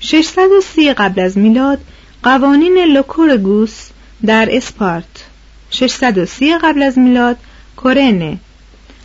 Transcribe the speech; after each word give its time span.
سی 0.00 0.92
قبل 0.92 1.20
از 1.20 1.38
میلاد 1.38 1.78
قوانین 2.22 2.78
لوکورگوس 2.78 3.88
در 4.26 4.48
اسپارت. 4.52 5.24
630 5.70 6.58
قبل 6.58 6.82
از 6.82 6.98
میلاد 6.98 7.36
کورنه. 7.76 8.38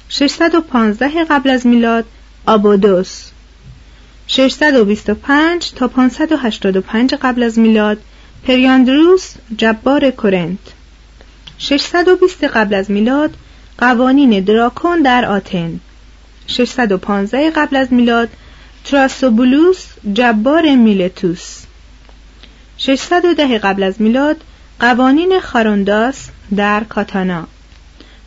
615 0.09 1.23
قبل 1.29 1.49
از 1.49 1.67
میلاد 1.67 2.05
آبودوس 2.45 3.23
625 4.27 5.71
تا 5.71 5.87
585 5.87 7.13
قبل 7.13 7.43
از 7.43 7.59
میلاد 7.59 7.97
پریاندروس 8.47 9.33
جبار 9.57 10.11
کورنت. 10.11 10.59
620 11.57 12.43
قبل 12.43 12.73
از 12.75 12.91
میلاد 12.91 13.33
قوانین 13.77 14.43
دراکون 14.43 15.01
در 15.01 15.25
آتن. 15.25 15.79
615 16.47 17.49
قبل 17.49 17.75
از 17.75 17.93
میلاد 17.93 18.29
تراسوبولوس 18.85 19.85
جبار 20.13 20.75
میلتوس. 20.75 21.63
610 22.77 23.57
قبل 23.57 23.83
از 23.83 24.01
میلاد 24.01 24.43
قوانین 24.79 25.39
خارونداس 25.39 26.29
در 26.55 26.83
کاتانا. 26.83 27.47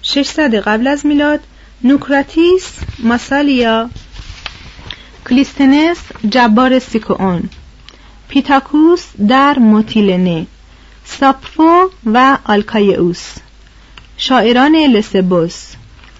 600 0.03 0.55
قبل 0.55 0.87
از 0.87 1.07
میلاد 1.07 1.41
نوکراتیس 1.85 2.73
ماسالیا 2.99 3.91
کلیستنس 5.29 5.99
جبار 6.31 6.79
سیکوون 6.79 7.51
پیتاکوس 8.29 9.05
در 9.29 9.59
موتیلنه. 9.59 10.47
ساپفو 11.05 11.91
و 12.07 12.39
آلکایوس 12.45 13.25
شاعران 14.17 14.77
لسبوس. 14.77 15.73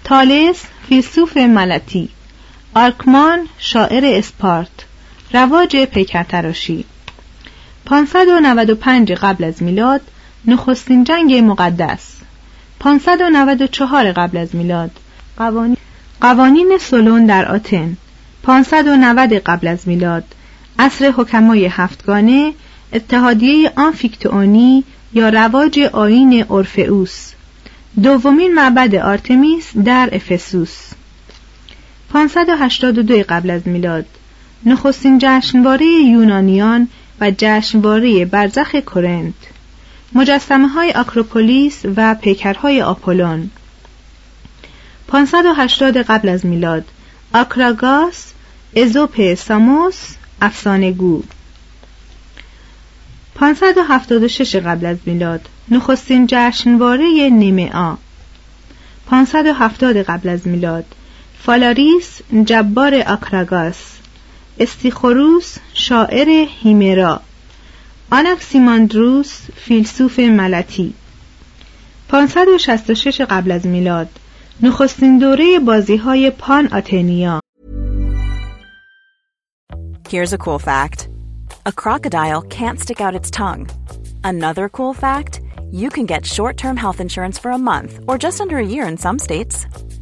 تالس 0.03 0.63
فیلسوف 0.89 1.37
ملتی. 1.37 2.09
آرکمان 2.77 3.39
شاعر 3.59 4.05
اسپارت. 4.05 4.85
رواج 5.33 5.77
پیکرتراشی. 5.85 6.85
595 7.85 9.11
قبل 9.11 9.43
از 9.43 9.63
میلاد 9.63 10.01
نخستین 10.45 11.03
جنگ 11.03 11.33
مقدس. 11.33 12.15
594 12.79 14.11
قبل 14.11 14.37
از 14.37 14.55
میلاد 14.55 14.91
قوانین, 15.37 15.77
قوانین 16.21 16.77
سولون 16.81 17.25
در 17.25 17.51
آتن. 17.51 17.97
590 18.43 19.33
قبل 19.33 19.67
از 19.67 19.87
میلاد 19.87 20.23
عصر 20.79 21.11
حکمای 21.17 21.65
هفتگانه 21.65 22.53
اتحادیه 22.93 23.71
آنفیکتئونی 23.75 24.83
یا 25.13 25.29
رواج 25.29 25.79
آین 25.79 26.45
اورفئوس. 26.47 27.31
دومین 28.03 28.55
معبد 28.55 28.95
آرتمیس 28.95 29.77
در 29.77 30.09
افسوس. 30.11 30.87
582 32.13 33.23
قبل 33.29 33.49
از 33.49 33.67
میلاد. 33.67 34.05
نخستین 34.65 35.19
جشنواره 35.21 35.85
یونانیان 35.85 36.87
و 37.21 37.31
جشنواره 37.37 38.25
برزخ 38.25 38.75
کرنت 38.75 39.33
مجسمه 40.13 40.67
های 40.67 40.91
آکروپولیس 40.91 41.81
و 41.95 42.15
پیکرهای 42.15 42.81
آپولون. 42.81 43.49
580 45.07 45.97
قبل 45.97 46.29
از 46.29 46.45
میلاد. 46.45 46.85
آکراگاس 47.33 48.33
ازوپ 48.75 49.33
ساموس 49.33 50.15
افسانگو 50.41 51.23
576 53.35 54.55
قبل 54.55 54.85
از 54.85 54.97
میلاد. 55.05 55.49
نخستین 55.69 56.27
جشنواره 56.27 57.29
نیمعا 57.31 57.97
570 59.09 59.97
قبل 59.97 60.29
از 60.29 60.47
میلاد. 60.47 60.85
فالاریس 61.43 62.21
جبار 62.45 63.03
آکراگاس 63.07 63.97
استیخوروس 64.59 65.57
شاعر 65.73 66.29
هیمرا 66.63 67.21
آناکسیماندروس 68.11 69.39
فیلسوف 69.55 70.19
ملتی 70.19 70.93
566 72.09 73.21
قبل 73.21 73.51
از 73.51 73.65
میلاد 73.65 74.09
نخستین 74.61 75.19
دوره 75.19 75.59
بازی 75.59 75.95
های 75.95 76.29
پان 76.29 76.67
آتنیا 76.67 77.39
Here's 80.09 80.31
a 80.31 80.37
cool 80.37 80.59
fact. 80.59 81.09
A 81.65 81.73
crocodile 81.73 82.41
can't 82.57 82.79
stick 82.79 83.01
out 83.01 83.13
its 83.19 83.29
tongue. 83.29 83.67
Another 84.23 84.69
cool 84.69 84.93
fact, 84.93 85.41
you 85.81 85.89
can 85.89 86.05
get 86.05 86.25
short-term 86.25 86.77
health 86.77 87.01
insurance 87.01 87.37
for 87.37 87.51
a 87.51 87.57
month 87.57 87.99
or 88.07 88.17
just 88.17 88.39
under 88.39 88.57
a 88.57 88.69
year 88.73 88.85
in 88.87 88.97
some 88.97 89.19
states. 89.19 89.55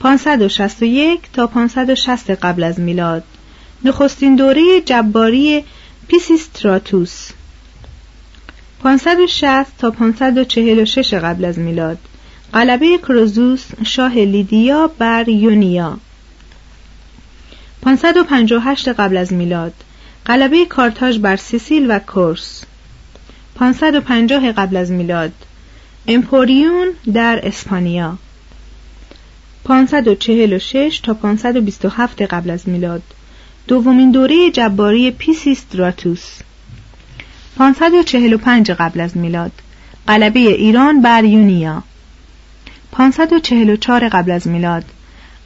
561 0.00 1.20
تا 1.32 1.46
560 1.46 2.30
قبل 2.30 2.64
از 2.64 2.80
میلاد. 2.80 3.22
نخستین 3.84 4.36
دوره 4.36 4.80
جباری 4.80 5.64
پیسیستراتوس. 6.08 7.30
560 8.82 9.66
تا 9.78 9.90
546 9.90 11.14
قبل 11.14 11.44
از 11.44 11.58
میلاد. 11.58 11.98
غلبه 12.54 12.98
کروزوس 12.98 13.64
شاه 13.84 14.14
لیدیا 14.14 14.90
بر 14.98 15.28
یونیا. 15.28 15.98
558 17.82 18.88
قبل 18.88 19.16
از 19.16 19.32
میلاد. 19.32 19.72
غلبه 20.26 20.64
کارتاژ 20.64 21.18
بر 21.18 21.36
سیسیل 21.36 21.90
و 21.90 21.98
کورس. 21.98 22.64
550 23.54 24.52
قبل 24.52 24.76
از 24.76 24.90
میلاد. 24.90 25.32
امپوریون 26.06 26.88
در 27.14 27.40
اسپانیا. 27.42 28.18
546 29.68 31.00
تا 31.02 31.14
527 31.14 32.22
قبل 32.22 32.50
از 32.50 32.68
میلاد. 32.68 33.02
دومین 33.66 34.10
دوره 34.10 34.50
جباری 34.50 35.10
پیسیستراتوس 35.10 36.38
545 37.56 38.70
قبل 38.70 39.00
از 39.00 39.16
میلاد. 39.16 39.52
غلبه 40.08 40.40
ایران 40.40 41.02
بر 41.02 41.24
یونیا. 41.24 41.82
544 42.92 44.08
قبل 44.08 44.30
از 44.30 44.48
میلاد. 44.48 44.84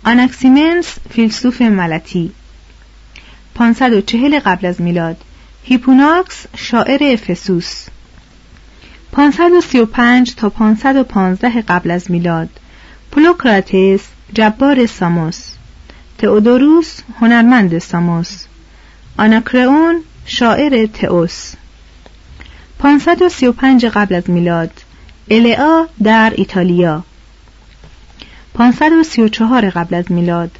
آناکسیمنس 0.04 0.98
فیلسوف 1.10 1.62
ملطی. 1.62 2.32
540 3.54 4.38
قبل 4.38 4.66
از 4.66 4.80
میلاد. 4.80 5.16
هیپوناکس 5.64 6.46
شاعر 6.56 7.04
افسوس 7.04 7.86
535 9.12 10.34
تا 10.34 10.50
515 10.50 11.62
قبل 11.62 11.90
از 11.90 12.10
میلاد. 12.10 12.48
پلوکراتس 13.12 14.00
جبار 14.34 14.86
ساموس. 14.86 15.48
تئودوروس 16.18 17.00
هنرمند 17.20 17.78
ساموس. 17.78 18.44
آناکرئون 19.18 20.02
شاعر 20.26 20.86
تئوس. 20.86 21.52
535 22.78 23.86
قبل 23.86 24.14
از 24.14 24.30
میلاد 24.30 24.70
الیا 25.30 25.88
در 26.02 26.32
ایتالیا. 26.36 27.04
534 28.54 29.70
قبل 29.70 29.94
از 29.94 30.12
میلاد 30.12 30.50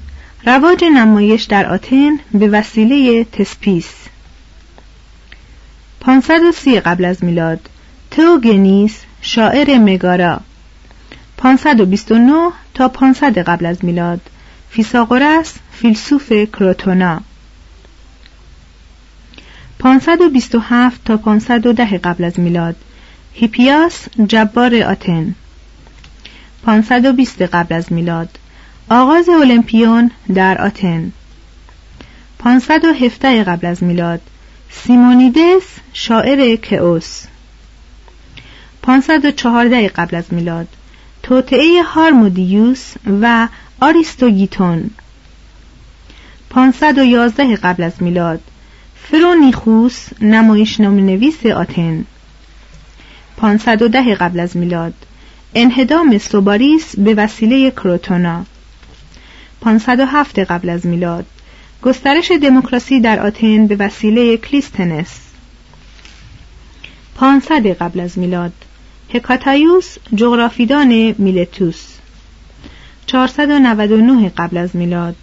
رواج 0.46 0.84
نمایش 0.84 1.42
در 1.42 1.66
آتن 1.66 2.20
به 2.34 2.48
وسیله 2.48 3.24
تسپیس. 3.24 3.88
530 6.00 6.80
قبل 6.80 7.04
از 7.04 7.24
میلاد 7.24 7.68
توگنیس 8.10 9.00
شاعر 9.20 9.78
مگارا. 9.78 10.40
529 11.42 12.52
تا 12.74 12.88
500 12.88 13.38
قبل 13.38 13.66
از 13.66 13.84
میلاد. 13.84 14.20
فیساغورس 14.70 15.54
فیلسوف 15.72 16.32
کروتونا. 16.32 17.20
527 19.78 21.04
تا 21.04 21.16
510 21.16 21.98
قبل 21.98 22.24
از 22.24 22.40
میلاد. 22.40 22.76
هیپیاس 23.32 24.08
جبار 24.26 24.82
آتن. 24.82 25.34
520 26.66 27.42
قبل 27.42 27.74
از 27.74 27.92
میلاد. 27.92 28.38
آغاز 28.90 29.28
المپیون 29.28 30.10
در 30.34 30.60
آتن. 30.60 31.12
517 32.38 33.44
قبل 33.44 33.66
از 33.66 33.82
میلاد. 33.82 34.20
سیمونیدس 34.70 35.64
شاعر 35.92 36.56
کئوس. 36.56 37.24
514 38.82 39.88
قبل 39.88 40.16
از 40.16 40.24
میلاد. 40.30 40.68
توطعه 41.22 41.82
هارمودیوس 41.82 42.94
و 43.22 43.48
آریستوگیتون. 43.80 44.90
511 46.50 47.56
قبل 47.56 47.82
از 47.82 48.02
میلاد. 48.02 48.40
فرونیخوس 48.94 50.08
نمایش 50.20 50.80
نویس 50.80 51.46
آتن. 51.46 52.04
510 53.36 54.14
قبل 54.14 54.40
از 54.40 54.56
میلاد. 54.56 54.94
انهدام 55.54 56.18
سوباریس 56.18 56.96
به 56.98 57.14
وسیله 57.14 57.70
کروتونا. 57.70 58.44
507 59.60 60.38
قبل 60.38 60.70
از 60.70 60.86
میلاد. 60.86 61.26
گسترش 61.82 62.30
دموکراسی 62.30 63.00
در 63.00 63.20
آتن 63.20 63.66
به 63.66 63.76
وسیله 63.76 64.36
کلیستنس. 64.36 65.20
500 67.16 67.66
قبل 67.66 68.00
از 68.00 68.18
میلاد. 68.18 68.52
هکاتایوس 69.14 69.96
جغرافیدان 70.14 71.14
میلتوس. 71.18 71.84
499 73.06 74.28
قبل 74.36 74.56
از 74.56 74.76
میلاد 74.76 75.16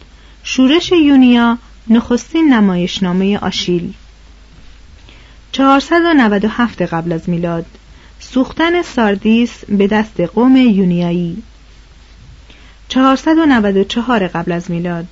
شورش 0.44 0.92
یونیا 0.92 1.58
نخستین 1.88 2.54
نمایشنامه 2.54 3.38
آشیل. 3.38 3.94
497 5.52 6.82
قبل 6.82 7.12
از 7.12 7.30
میلاد 7.30 7.66
سوختن 8.20 8.82
ساردیس 8.82 9.66
به 9.66 9.88
دست 9.88 10.20
قوم 10.20 10.58
یونیایی. 10.58 11.44
494 12.90 14.28
قبل 14.28 14.52
از 14.52 14.72
میلاد 14.72 15.08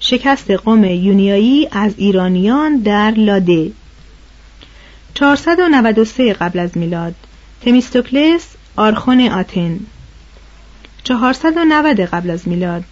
شکست 0.00 0.50
قوم 0.50 0.84
یونیایی 0.84 1.68
از 1.72 1.94
ایرانیان 1.96 2.76
در 2.76 3.10
لاده. 3.10 3.72
493 5.14 6.32
قبل 6.32 6.58
از 6.58 6.76
میلاد 6.76 7.14
تمیستوکلس 7.64 8.46
آرخون 8.76 9.28
آتن. 9.28 9.80
490 11.04 12.00
قبل 12.00 12.30
از 12.30 12.48
میلاد. 12.48 12.84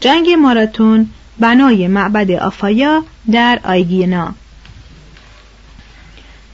جنگ 0.00 0.30
ماراتون 0.30 1.10
بنای 1.38 1.88
معبد 1.88 2.30
آفایا 2.30 3.04
در 3.32 3.60
آیگینا. 3.64 4.34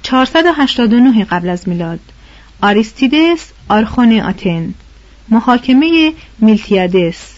489 0.03 1.25
قبل 1.25 1.49
از 1.49 1.69
میلاد. 1.69 2.01
آریستیدس 2.63 3.53
آرخون 3.69 4.21
آتن. 4.21 4.75
محاکمه 5.29 6.13
میلتیادس. 6.39 7.35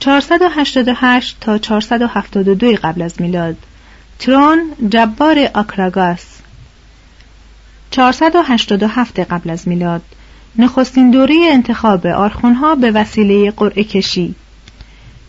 488 0.00 1.36
تا 1.40 1.58
472 1.58 2.72
قبل 2.72 3.02
از 3.02 3.20
میلاد. 3.20 3.56
ترون 4.18 4.72
جبار 4.88 5.50
آکراگاس. 5.54 6.35
487 7.96 9.20
قبل 9.20 9.50
از 9.50 9.68
میلاد. 9.68 10.02
نخستین 10.58 11.10
دوره 11.10 11.48
انتخاب 11.50 12.06
آرخونها 12.06 12.74
به 12.74 12.90
وسیله 12.90 13.50
قرعه 13.50 13.84
کشی. 13.84 14.34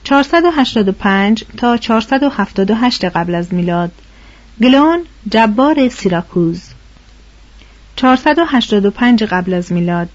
485 0.03 1.43
تا 1.57 1.77
478 1.77 3.05
قبل 3.05 3.35
از 3.35 3.53
میلاد. 3.53 3.91
گلون 4.61 4.99
جبار 5.29 5.89
سیراکوز. 5.89 6.61
485 7.95 9.23
قبل 9.23 9.53
از 9.53 9.71
میلاد. 9.71 10.09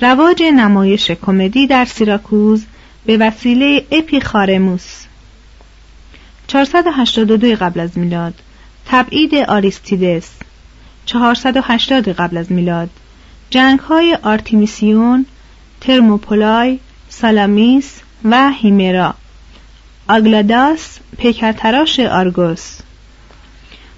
رواج 0.00 0.42
نمایش 0.42 1.10
کمدی 1.10 1.66
در 1.66 1.84
سیراکوز 1.84 2.64
به 3.06 3.16
وسیله 3.16 3.86
اپیخارموس 3.90 5.04
482 6.46 7.56
قبل 7.56 7.80
از 7.80 7.98
میلاد. 7.98 8.34
تبعید 8.86 9.34
آریستیدس. 9.34 10.30
480 11.06 12.08
قبل 12.08 12.36
از 12.36 12.52
میلاد. 12.52 12.90
جنگ 13.50 13.78
های 13.78 14.18
آرتیمیسیون 14.22 15.26
ترموپولای 15.80 16.78
سالامیس 17.08 18.00
و 18.24 18.50
هیمرا. 18.50 19.14
آگلاداس 20.08 20.98
پیکرتراش 21.18 22.00
آرگوس. 22.00 22.78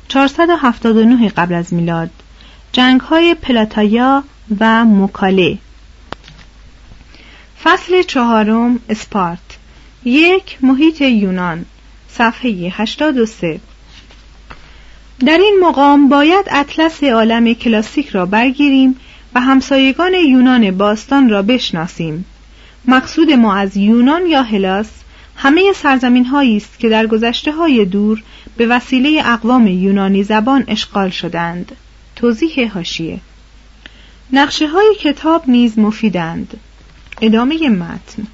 479 0.09 1.29
قبل 1.29 1.55
از 1.55 1.75
میلاد. 1.75 2.11
جنگ 2.73 3.01
های 3.01 3.35
پلاتایا 3.35 4.25
و 4.61 4.85
موکاله 4.85 5.59
فصل 7.65 8.03
چهارم 8.03 8.81
اسپارت. 8.89 9.59
یک 10.05 10.59
محیط 10.61 11.01
یونان. 11.01 11.65
صفحه 12.09 12.51
83 12.51 13.61
در 15.27 15.39
این 15.39 15.59
مقام 15.63 16.09
باید 16.09 16.47
اطلس 16.51 17.05
عالم 17.05 17.55
کلاسیک 17.55 18.09
را 18.09 18.27
برگیریم 18.27 18.97
و 19.35 19.41
همسایگان 19.41 20.15
یونان 20.15 20.71
باستان 20.71 21.31
را 21.31 21.43
بشناسیم. 21.43 22.25
مقصود 22.85 23.31
ما 23.31 23.55
از 23.55 23.77
یونان 23.77 24.27
یا 24.27 24.43
هلاس 24.43 24.89
همه 25.37 25.73
سرزمین 25.75 26.25
هایی 26.25 26.57
است 26.57 26.79
که 26.79 26.89
در 26.89 27.07
گذشته 27.07 27.53
های 27.53 27.85
دور 27.85 28.23
به 28.57 28.67
وسیله 28.67 29.23
اقوام 29.25 29.67
یونانی 29.67 30.23
زبان 30.23 30.65
اشغال 30.69 31.11
شدند. 31.11 31.77
توضیح 32.17 32.73
هاشیه 32.75 33.21
نقشه 34.33 34.69
های 34.69 34.95
کتاب 35.01 35.43
نیز 35.49 35.79
مفیدند. 35.79 36.61
ادامه 37.21 37.69
متن. 37.69 38.27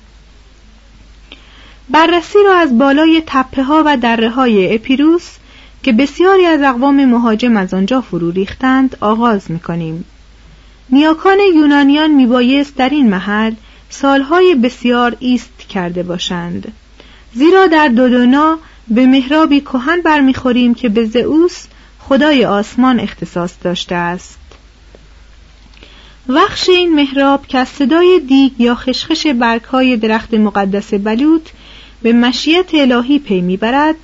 بررسی 1.89 2.39
را 2.47 2.57
از 2.57 2.79
بالای 2.79 3.23
تپه 3.27 3.63
ها 3.63 3.83
و 3.87 3.97
دره 3.97 4.31
های 4.31 4.75
اپیروس 4.75 5.37
که 5.85 5.93
بسیاری 5.93 6.47
از 6.47 6.61
اقوام 6.63 7.05
مهاجم 7.05 7.57
از 7.57 7.75
آنجا 7.75 8.01
فرو 8.01 8.31
ریختند 8.31 8.97
آغاز 9.01 9.51
می 9.51 9.61
کنیم. 9.61 10.05
نیاکان 10.91 11.39
یونانیان 11.55 12.11
میبایست 12.11 12.77
در 12.77 12.89
این 12.89 13.11
محل 13.11 13.55
سالهای 13.91 14.55
بسیار 14.55 15.17
ایست 15.21 15.59
کرده 15.69 16.03
باشند 16.03 16.73
زیرا 17.35 17.67
در 17.67 17.89
دودونا 17.89 18.59
به 18.89 19.07
مهرابی 19.07 19.61
کهن 19.61 20.01
برمیخوریم 20.01 20.75
که 20.75 20.89
به 20.89 21.05
زئوس 21.05 21.65
خدای 21.99 22.45
آسمان 22.45 23.01
اختصاص 23.01 23.53
داشته 23.63 23.95
است 23.95 24.39
وخش 26.29 26.69
این 26.69 26.95
محراب 26.95 27.47
که 27.47 27.59
از 27.59 27.69
صدای 27.69 28.21
دیگ 28.29 28.61
یا 28.61 28.75
خشخش 28.75 29.27
برگهای 29.27 29.97
درخت 29.97 30.35
مقدس 30.35 30.95
بلوط 30.95 31.49
به 32.03 32.13
مشیت 32.13 32.75
الهی 32.75 33.19
پی 33.19 33.41
می‌برد 33.41 33.97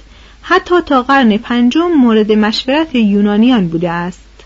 حتی 0.43 0.81
تا 0.87 1.03
قرن 1.03 1.37
پنجم 1.37 1.93
مورد 1.93 2.33
مشورت 2.33 2.95
یونانیان 2.95 3.69
بوده 3.69 3.91
است 3.91 4.45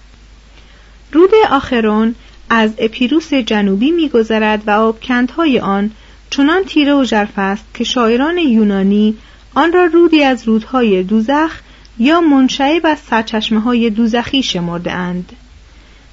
رود 1.12 1.30
آخرون 1.50 2.14
از 2.50 2.70
اپیروس 2.78 3.34
جنوبی 3.34 3.90
میگذرد 3.90 4.62
و 4.66 4.70
آبکندهای 4.70 5.58
آن 5.58 5.90
چنان 6.30 6.64
تیره 6.64 6.94
و 6.94 7.04
ژرف 7.04 7.32
است 7.38 7.64
که 7.74 7.84
شاعران 7.84 8.38
یونانی 8.38 9.16
آن 9.54 9.72
را 9.72 9.84
رودی 9.84 10.22
از 10.22 10.48
رودهای 10.48 11.02
دوزخ 11.02 11.60
یا 11.98 12.20
منشعب 12.20 12.86
از 12.86 12.98
سرچشمه 12.98 13.60
های 13.60 13.90
دوزخی 13.90 14.42
شمرده 14.42 14.92
اند. 14.92 15.32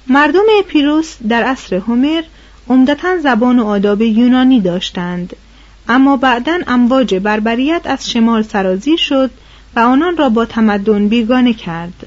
مردم 0.06 0.44
اپیروس 0.58 1.16
در 1.28 1.42
عصر 1.42 1.76
هومر 1.76 2.22
عمدتا 2.68 3.18
زبان 3.18 3.58
و 3.58 3.64
آداب 3.64 4.02
یونانی 4.02 4.60
داشتند 4.60 5.36
اما 5.88 6.16
بعدا 6.16 6.58
امواج 6.66 7.14
بربریت 7.14 7.80
از 7.84 8.10
شمال 8.10 8.42
سرازی 8.42 8.98
شد 8.98 9.30
و 9.76 9.80
آنان 9.80 10.16
را 10.16 10.28
با 10.28 10.44
تمدن 10.44 11.08
بیگانه 11.08 11.52
کرد 11.52 12.06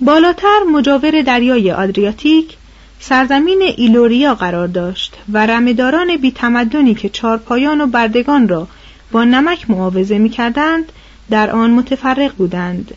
بالاتر 0.00 0.60
مجاور 0.72 1.22
دریای 1.22 1.72
آدریاتیک 1.72 2.56
سرزمین 3.00 3.62
ایلوریا 3.76 4.34
قرار 4.34 4.68
داشت 4.68 5.16
و 5.32 5.46
رمداران 5.46 6.16
بیتمدنی 6.16 6.94
که 6.94 7.08
چارپایان 7.08 7.80
و 7.80 7.86
بردگان 7.86 8.48
را 8.48 8.68
با 9.12 9.24
نمک 9.24 9.70
معاوضه 9.70 10.18
می 10.18 10.30
کردند 10.30 10.92
در 11.30 11.50
آن 11.50 11.70
متفرق 11.70 12.34
بودند 12.34 12.94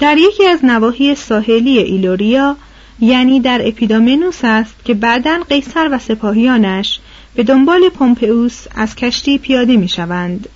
در 0.00 0.16
یکی 0.18 0.46
از 0.46 0.64
نواحی 0.64 1.14
ساحلی 1.14 1.78
ایلوریا 1.78 2.56
یعنی 3.00 3.40
در 3.40 3.68
اپیدامنوس 3.68 4.40
است 4.42 4.74
که 4.84 4.94
بعدا 4.94 5.40
قیصر 5.48 5.88
و 5.92 5.98
سپاهیانش 5.98 7.00
به 7.34 7.42
دنبال 7.42 7.88
پومپئوس 7.88 8.66
از 8.74 8.96
کشتی 8.96 9.38
پیاده 9.38 9.76
می 9.76 9.88
شوند. 9.88 10.48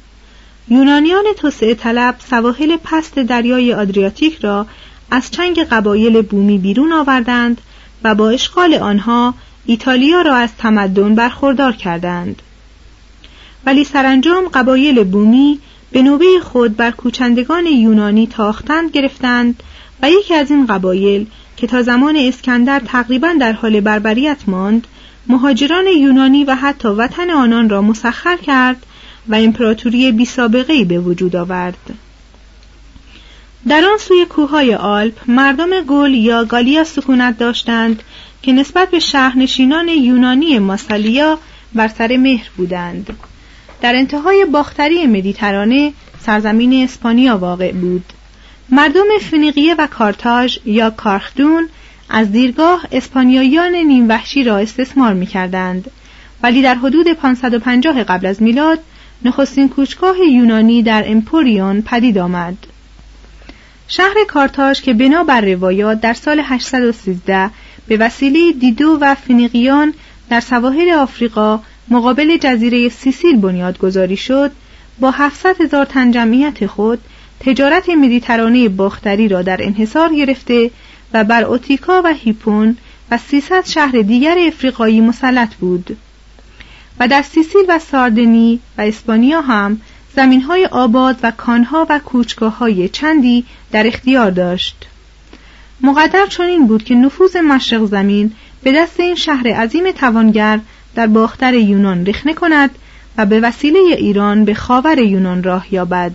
یونانیان 0.68 1.24
توسعه 1.36 1.74
طلب 1.74 2.14
سواحل 2.30 2.76
پست 2.84 3.18
دریای 3.18 3.74
آدریاتیک 3.74 4.38
را 4.38 4.66
از 5.10 5.30
چنگ 5.30 5.60
قبایل 5.60 6.22
بومی 6.22 6.58
بیرون 6.58 6.92
آوردند 6.92 7.60
و 8.04 8.14
با 8.14 8.30
اشغال 8.30 8.74
آنها 8.74 9.34
ایتالیا 9.66 10.22
را 10.22 10.34
از 10.34 10.50
تمدن 10.58 11.14
برخوردار 11.14 11.72
کردند. 11.72 12.42
ولی 13.66 13.84
سرانجام 13.84 14.48
قبایل 14.48 15.04
بومی 15.04 15.58
به 15.92 16.02
نوبه 16.02 16.26
خود 16.42 16.76
بر 16.76 16.90
کوچندگان 16.90 17.66
یونانی 17.66 18.26
تاختند 18.26 18.90
گرفتند 18.90 19.62
و 20.02 20.10
یکی 20.10 20.34
از 20.34 20.50
این 20.50 20.66
قبایل 20.66 21.26
که 21.56 21.66
تا 21.66 21.82
زمان 21.82 22.16
اسکندر 22.16 22.80
تقریبا 22.80 23.34
در 23.40 23.52
حال 23.52 23.80
بربریت 23.80 24.38
ماند 24.46 24.86
مهاجران 25.26 25.86
یونانی 25.86 26.44
و 26.44 26.54
حتی 26.54 26.88
وطن 26.88 27.30
آنان 27.30 27.68
را 27.68 27.82
مسخر 27.82 28.36
کرد 28.36 28.86
و 29.28 29.34
امپراتوری 29.34 30.12
بی 30.12 30.24
سابقه 30.24 30.84
به 30.84 30.98
وجود 30.98 31.36
آورد. 31.36 31.94
در 33.68 33.84
آن 33.84 33.98
سوی 33.98 34.24
کوههای 34.24 34.74
آلپ 34.74 35.30
مردم 35.30 35.80
گل 35.80 36.14
یا 36.14 36.44
گالیا 36.44 36.84
سکونت 36.84 37.38
داشتند 37.38 38.02
که 38.42 38.52
نسبت 38.52 38.90
به 38.90 38.98
شهرنشینان 38.98 39.88
یونانی 39.88 40.58
ماسالیا 40.58 41.38
بر 41.74 41.88
سر 41.88 42.16
مهر 42.16 42.48
بودند. 42.56 43.16
در 43.80 43.94
انتهای 43.94 44.44
باختری 44.44 45.06
مدیترانه 45.06 45.92
سرزمین 46.20 46.84
اسپانیا 46.84 47.38
واقع 47.38 47.72
بود. 47.72 48.04
مردم 48.68 49.18
فنیقیه 49.30 49.74
و 49.74 49.86
کارتاژ 49.86 50.58
یا 50.64 50.90
کارخدون 50.90 51.68
از 52.08 52.32
دیرگاه 52.32 52.86
اسپانیاییان 52.92 53.74
نیم 53.74 54.08
وحشی 54.08 54.44
را 54.44 54.58
استثمار 54.58 55.14
می 55.14 55.26
کردند 55.26 55.90
ولی 56.42 56.62
در 56.62 56.74
حدود 56.74 57.08
550 57.08 58.04
قبل 58.04 58.26
از 58.26 58.42
میلاد 58.42 58.78
نخستین 59.24 59.68
کوچگاه 59.68 60.18
یونانی 60.18 60.82
در 60.82 61.04
امپوریون 61.06 61.82
پدید 61.82 62.18
آمد. 62.18 62.56
شهر 63.88 64.14
کارتاژ 64.28 64.80
که 64.80 64.92
بنا 64.92 65.24
بر 65.24 65.40
روایات 65.40 66.00
در 66.00 66.14
سال 66.14 66.40
813 66.44 67.50
به 67.88 67.96
وسیله 67.96 68.52
دیدو 68.52 68.98
و 69.00 69.14
فنیقیان 69.14 69.94
در 70.30 70.40
سواحل 70.40 70.90
آفریقا 70.90 71.60
مقابل 71.88 72.36
جزیره 72.36 72.88
سیسیل 72.88 73.40
بنیادگذاری 73.40 74.16
شد 74.16 74.50
با 75.00 75.10
700 75.10 75.60
هزار 75.60 75.84
تن 75.84 76.10
جمعیت 76.10 76.66
خود 76.66 76.98
تجارت 77.40 77.88
مدیترانه 77.88 78.68
باختری 78.68 79.28
را 79.28 79.42
در 79.42 79.60
انحصار 79.62 80.14
گرفته 80.14 80.70
و 81.14 81.24
بر 81.24 81.44
اوتیکا 81.44 82.02
و 82.04 82.14
هیپون 82.14 82.76
و 83.10 83.18
300 83.18 83.66
شهر 83.66 84.02
دیگر 84.02 84.38
افریقایی 84.46 85.00
مسلط 85.00 85.54
بود. 85.54 85.96
و 87.00 87.08
در 87.08 87.22
سیسیل 87.22 87.64
و 87.68 87.78
ساردنی 87.78 88.60
و 88.78 88.80
اسپانیا 88.80 89.40
هم 89.40 89.80
زمین 90.16 90.42
های 90.42 90.66
آباد 90.66 91.18
و 91.22 91.30
کانها 91.30 91.86
و 91.90 91.98
کوچگاه 91.98 92.58
های 92.58 92.88
چندی 92.88 93.44
در 93.72 93.86
اختیار 93.86 94.30
داشت. 94.30 94.86
مقدر 95.80 96.26
چنین 96.26 96.66
بود 96.66 96.84
که 96.84 96.94
نفوذ 96.94 97.36
مشرق 97.36 97.84
زمین 97.84 98.32
به 98.62 98.72
دست 98.72 99.00
این 99.00 99.14
شهر 99.14 99.48
عظیم 99.48 99.90
توانگر 99.90 100.60
در 100.94 101.06
باختر 101.06 101.54
یونان 101.54 102.06
رخنه 102.06 102.34
کند 102.34 102.70
و 103.16 103.26
به 103.26 103.40
وسیله 103.40 103.78
ایران 103.78 104.44
به 104.44 104.54
خاور 104.54 104.98
یونان 104.98 105.42
راه 105.42 105.74
یابد. 105.74 106.12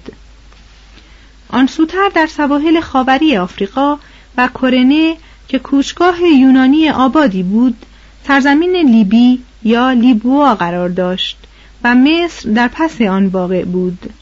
آن 1.50 1.68
سوتر 1.68 2.10
در 2.16 2.28
سواحل 2.28 2.80
خاوری 2.80 3.38
آفریقا 3.38 4.00
و 4.38 4.50
کرنه 4.62 5.18
که 5.48 5.60
کوچگاه 5.60 6.22
یونانی 6.22 6.90
آبادی 6.90 7.44
بود 7.44 7.86
سرزمین 8.28 8.76
لیبی 8.76 9.40
یا 9.64 9.92
لیبوا 9.92 10.56
قرار 10.56 10.90
داشت 10.90 11.38
و 11.84 11.96
مصر 11.96 12.50
در 12.50 12.68
پس 12.68 13.02
آن 13.02 13.28
واقع 13.28 13.64
بود. 13.64 14.14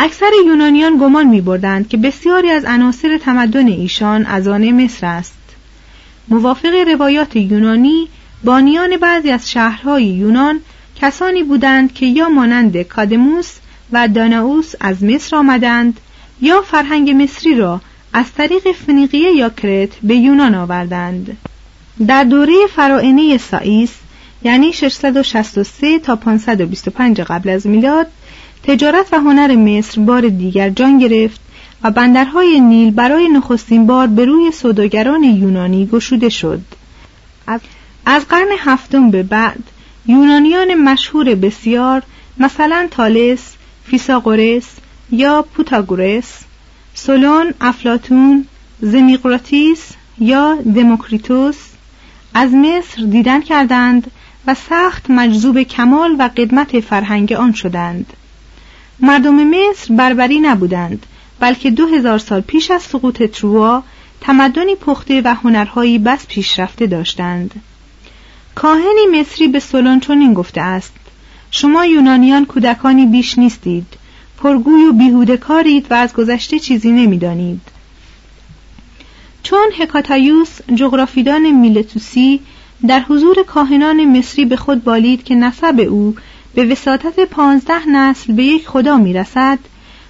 اکثر 0.00 0.30
یونانیان 0.46 0.98
گمان 0.98 1.26
می 1.26 1.40
بردند 1.40 1.88
که 1.88 1.96
بسیاری 1.96 2.50
از 2.50 2.64
عناصر 2.64 3.18
تمدن 3.18 3.66
ایشان 3.66 4.26
از 4.26 4.48
آن 4.48 4.70
مصر 4.70 5.06
است. 5.06 5.38
موافق 6.28 6.74
روایات 6.88 7.36
یونانی 7.36 8.08
بانیان 8.44 8.96
بعضی 8.96 9.30
از 9.30 9.50
شهرهای 9.50 10.04
یونان 10.04 10.60
کسانی 11.00 11.42
بودند 11.42 11.94
که 11.94 12.06
یا 12.06 12.28
مانند 12.28 12.82
کادموس 12.82 13.52
و 13.92 14.08
داناوس 14.08 14.74
از 14.80 15.04
مصر 15.04 15.36
آمدند 15.36 16.00
یا 16.40 16.62
فرهنگ 16.62 17.10
مصری 17.10 17.54
را 17.54 17.80
از 18.12 18.32
طریق 18.32 18.72
فنیقیه 18.72 19.32
یا 19.32 19.50
کرت 19.50 19.90
به 20.02 20.16
یونان 20.16 20.54
آوردند. 20.54 21.36
در 22.06 22.24
دوره 22.24 22.66
فرائنه 22.76 23.38
سائیس 23.38 23.90
یعنی 24.42 24.72
663 24.72 25.98
تا 25.98 26.16
525 26.16 27.20
قبل 27.20 27.48
از 27.48 27.66
میلاد 27.66 28.06
تجارت 28.62 29.12
و 29.12 29.16
هنر 29.16 29.56
مصر 29.56 30.00
بار 30.00 30.28
دیگر 30.28 30.70
جان 30.70 30.98
گرفت 30.98 31.40
و 31.82 31.90
بندرهای 31.90 32.60
نیل 32.60 32.90
برای 32.90 33.28
نخستین 33.28 33.86
بار 33.86 34.06
به 34.06 34.24
روی 34.24 34.52
سوداگران 34.52 35.24
یونانی 35.24 35.86
گشوده 35.86 36.28
شد. 36.28 36.60
از 38.06 38.26
قرن 38.28 38.48
هفتم 38.58 39.10
به 39.10 39.22
بعد 39.22 39.62
یونانیان 40.06 40.74
مشهور 40.74 41.34
بسیار 41.34 42.02
مثلا 42.38 42.88
تالس، 42.90 43.54
فیساغورس 43.84 44.66
یا 45.10 45.42
پوتاگورس، 45.54 46.38
سولون، 46.94 47.54
افلاتون، 47.60 48.46
زمیقراتیس 48.80 49.90
یا 50.18 50.54
دموکریتوس 50.54 51.67
از 52.34 52.54
مصر 52.54 53.02
دیدن 53.02 53.40
کردند 53.40 54.10
و 54.46 54.54
سخت 54.54 55.10
مجذوب 55.10 55.62
کمال 55.62 56.16
و 56.18 56.30
قدمت 56.36 56.80
فرهنگ 56.80 57.32
آن 57.32 57.52
شدند. 57.52 58.12
مردم 59.00 59.34
مصر 59.34 59.94
بربری 59.94 60.40
نبودند 60.40 61.06
بلکه 61.40 61.70
دو 61.70 61.86
هزار 61.86 62.18
سال 62.18 62.40
پیش 62.40 62.70
از 62.70 62.82
سقوط 62.82 63.22
تروا 63.22 63.82
تمدنی 64.20 64.74
پخته 64.74 65.22
و 65.24 65.34
هنرهایی 65.34 65.98
بس 65.98 66.26
پیشرفته 66.26 66.86
داشتند. 66.86 67.62
کاهنی 68.54 69.20
مصری 69.20 69.48
به 69.48 69.60
سولون 69.60 70.00
چنین 70.00 70.34
گفته 70.34 70.60
است 70.60 70.92
شما 71.50 71.86
یونانیان 71.86 72.46
کودکانی 72.46 73.06
بیش 73.06 73.38
نیستید 73.38 73.86
پرگوی 74.38 74.84
و 74.84 74.92
بیهوده 74.92 75.36
کارید 75.36 75.86
و 75.90 75.94
از 75.94 76.12
گذشته 76.12 76.58
چیزی 76.58 76.92
نمی‌دانید. 76.92 77.60
چون 79.42 79.66
هکاتایوس 79.78 80.58
جغرافیدان 80.74 81.50
میلتوسی 81.50 82.40
در 82.88 83.00
حضور 83.00 83.42
کاهنان 83.42 84.18
مصری 84.18 84.44
به 84.44 84.56
خود 84.56 84.84
بالید 84.84 85.24
که 85.24 85.34
نسب 85.34 85.86
او 85.88 86.14
به 86.54 86.64
وساطت 86.64 87.20
پانزده 87.20 87.88
نسل 87.88 88.32
به 88.32 88.44
یک 88.44 88.68
خدا 88.68 88.96
می‌رسد 88.96 89.58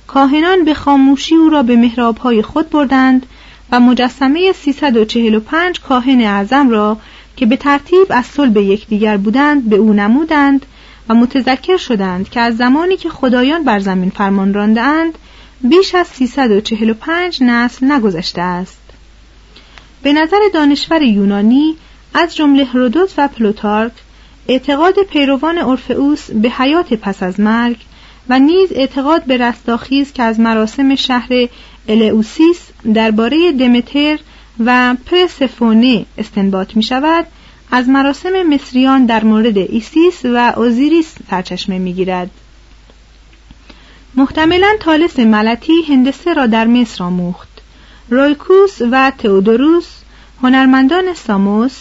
کاهنان 0.07 0.65
به 0.65 0.75
خاموشی 0.75 1.35
او 1.35 1.49
را 1.49 1.63
به 1.63 1.77
محرابهای 1.77 2.43
خود 2.43 2.71
بردند 2.71 3.27
و 3.73 3.81
مجسمه 3.81 4.53
345 4.53 5.81
کاهن 5.81 6.21
اعظم 6.21 6.71
را 6.71 6.97
که 7.37 7.47
به 7.47 7.57
ترتیب 7.57 8.07
از 8.11 8.27
صلب 8.27 8.57
یکدیگر 8.57 9.17
بودند 9.17 9.69
به 9.69 9.77
او 9.77 9.93
نمودند 9.93 10.67
و 11.09 11.15
متذکر 11.15 11.77
شدند 11.77 12.29
که 12.29 12.41
از 12.41 12.57
زمانی 12.57 12.97
که 12.97 13.09
خدایان 13.09 13.65
بر 13.65 13.79
زمین 13.79 14.11
فرمان 14.11 14.55
راندهاند 14.55 15.19
بیش 15.61 15.95
از 15.95 16.07
345 16.07 17.39
نسل 17.43 17.93
نگذشته 17.93 18.43
است. 18.43 18.88
به 20.03 20.13
نظر 20.13 20.39
دانشور 20.55 21.03
یونانی 21.03 21.77
از 22.15 22.37
جمله 22.37 22.65
هرودوت 22.65 23.15
و 23.19 23.29
پلوتارک 23.29 23.93
اعتقاد 24.49 24.95
پیروان 25.11 25.59
اورفئوس 25.59 26.31
به 26.31 26.51
حیات 26.51 26.95
پس 26.95 27.23
از 27.23 27.41
مرگ 27.41 27.77
و 28.29 28.39
نیز 28.39 28.73
اعتقاد 28.73 29.25
به 29.25 29.37
رستاخیز 29.37 30.13
که 30.13 30.23
از 30.23 30.41
مراسم 30.41 30.95
شهر 30.95 31.49
الئوسیس 31.89 32.61
درباره 32.95 33.53
دمتر 33.53 34.19
و 34.65 34.97
پرسفونه 35.07 36.07
استنباط 36.19 36.77
می 36.77 36.83
شود 36.83 37.27
از 37.71 37.89
مراسم 37.89 38.43
مصریان 38.43 39.07
در 39.07 39.25
مورد 39.25 39.59
ایسیس 39.59 40.25
و 40.25 40.53
اوزیریس 40.57 41.15
سرچشمه 41.31 41.79
می 41.79 41.93
گیرد. 41.93 42.31
محتملا 44.15 44.69
تالس 44.81 45.19
ملطی 45.19 45.83
هندسه 45.89 46.33
را 46.33 46.47
در 46.47 46.67
مصر 46.67 47.05
آموخت. 47.05 47.48
رویکوس 48.11 48.83
و 48.91 49.13
تئودوروس 49.19 49.87
هنرمندان 50.43 51.15
ساموس 51.15 51.77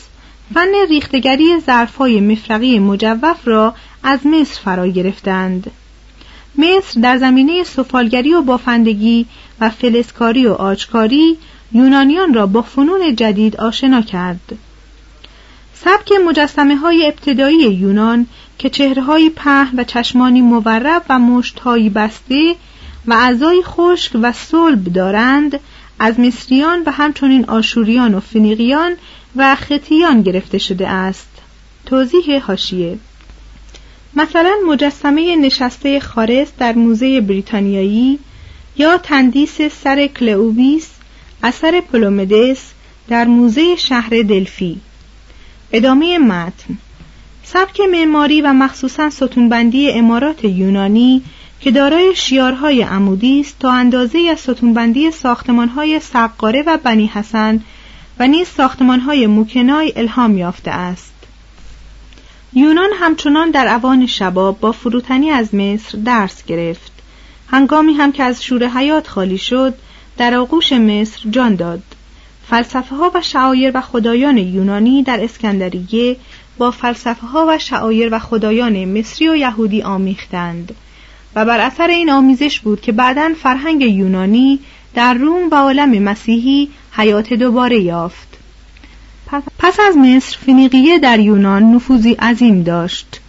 فن 0.54 0.88
ریختگری 0.90 1.60
ظرفهای 1.60 2.22
مفرقی 2.22 2.80
مجوف 2.80 3.48
را 3.48 3.74
از 4.04 4.20
مصر 4.26 4.62
فرا 4.62 4.88
گرفتند. 4.88 5.72
مصر 6.58 7.02
در 7.02 7.18
زمینه 7.18 7.64
سفالگری 7.64 8.34
و 8.34 8.42
بافندگی 8.42 9.26
و 9.60 9.70
فلسکاری 9.70 10.48
و 10.48 10.54
عاجکاری 10.54 11.38
یونانیان 11.72 12.34
را 12.34 12.48
با 12.48 12.62
فنون 12.62 13.16
جدید 13.16 13.58
آشنا 13.58 14.02
کرد. 14.02 14.58
سبک 15.74 16.12
مجسمه 16.28 16.76
های 16.76 17.08
ابتدایی 17.08 17.74
یونان 17.74 18.28
که 18.58 18.70
چهرههایی 18.70 19.30
په 19.30 19.68
و 19.78 19.84
چشمانی 19.84 20.42
مورب 20.42 21.04
و 21.10 21.20
مشتهایی 21.20 21.90
بسته 21.90 22.56
و 23.08 23.14
اعضای 23.14 23.62
خشک 23.64 24.12
و 24.22 24.32
صلب 24.32 24.84
دارند 24.84 25.60
از 26.00 26.20
مصریان 26.20 26.84
و 26.86 26.92
همچنین 26.92 27.46
آشوریان 27.46 28.14
و 28.16 28.20
فنیقیان 28.20 28.96
و 29.36 29.56
خطیان 29.56 30.22
گرفته 30.22 30.58
شده 30.58 30.88
است. 30.88 31.30
توضیح 31.86 32.44
هاشیه 32.44 32.98
مثلا 34.16 34.54
مجسمه 34.68 35.36
نشسته 35.36 36.00
خارس 36.00 36.48
در 36.60 36.74
موزه 36.74 37.22
بریتانیایی 37.22 38.20
یا 38.78 38.98
تندیس 38.98 39.62
سر 39.62 40.08
کلئوبیس 40.08 40.90
اثر 41.44 41.82
پلومدس 41.92 42.72
در 43.08 43.26
موزه 43.26 43.76
شهر 43.76 44.10
دلفی. 44.10 44.80
ادامه 45.72 46.18
متن. 46.18 46.78
سبک 47.44 47.80
معماری 47.92 48.42
و 48.42 48.54
مخصوصا 48.54 49.10
ستونبندی 49.10 49.92
امارات 49.92 50.44
یونانی 50.44 51.22
که 51.62 51.72
دارای 51.72 52.16
شیارهای 52.16 52.82
عمودی 52.82 53.40
است 53.40 53.60
تا 53.60 53.72
اندازه 53.72 54.20
از 54.32 54.40
ستونبندی 54.40 55.12
ساختمانهای 55.12 56.00
سقاره 56.00 56.64
و 56.68 56.78
بنی 56.84 57.08
حسن 57.08 57.62
و 58.20 58.28
نیز 58.28 58.48
ساختمانهای 58.48 59.28
موکنای 59.28 59.94
الهام 59.96 60.38
یافته 60.38 60.72
است. 60.72 61.14
یونان 62.54 62.90
همچنان 63.00 63.52
در 63.52 63.68
اوان 63.68 64.06
شباب 64.06 64.60
با 64.60 64.72
فروتنی 64.72 65.30
از 65.30 65.56
مصر 65.56 65.98
درس 65.98 66.46
گرفت. 66.46 66.92
هنگامی 67.48 67.94
هم 67.94 68.12
که 68.12 68.24
از 68.24 68.44
شور 68.44 68.68
حیات 68.68 69.08
خالی 69.08 69.38
شد 69.38 69.74
در 70.18 70.36
آغوش 70.36 70.74
مصر 70.74 71.30
جان 71.30 71.56
داد. 71.56 71.82
فلسفه 72.50 72.96
ها 72.96 73.12
و 73.16 73.22
شعایر 73.22 73.72
و 73.74 73.82
خدایان 73.82 74.38
یونانی 74.38 75.04
در 75.04 75.24
اسکندریه 75.24 76.18
با 76.58 76.72
فلسفه 76.72 77.28
ها 77.28 77.46
و 77.50 77.58
شعایر 77.58 78.10
و 78.12 78.20
خدایان 78.20 78.86
مصری 78.86 79.30
و 79.30 79.36
یهودی 79.36 79.82
آمیختند. 79.82 80.76
و 81.36 81.46
بر 81.46 81.60
اثر 81.60 81.88
این 81.88 82.10
آمیزش 82.10 82.60
بود 82.60 82.82
که 82.82 82.92
بعدا 82.92 83.32
فرهنگ 83.42 83.82
یونانی 83.82 84.60
در 84.96 85.14
روم 85.14 85.50
و 85.52 85.56
عالم 85.56 86.04
مسیحی 86.04 86.70
حیات 86.92 87.34
دوباره 87.34 87.80
یافت. 87.80 88.28
پس 89.60 89.80
از 89.80 89.98
مصر 89.98 90.38
فنیقیه 90.46 91.00
در 91.00 91.20
یونان 91.20 91.64
نفوذی 91.64 92.14
عظیم 92.14 92.64
داشت. 92.64 93.20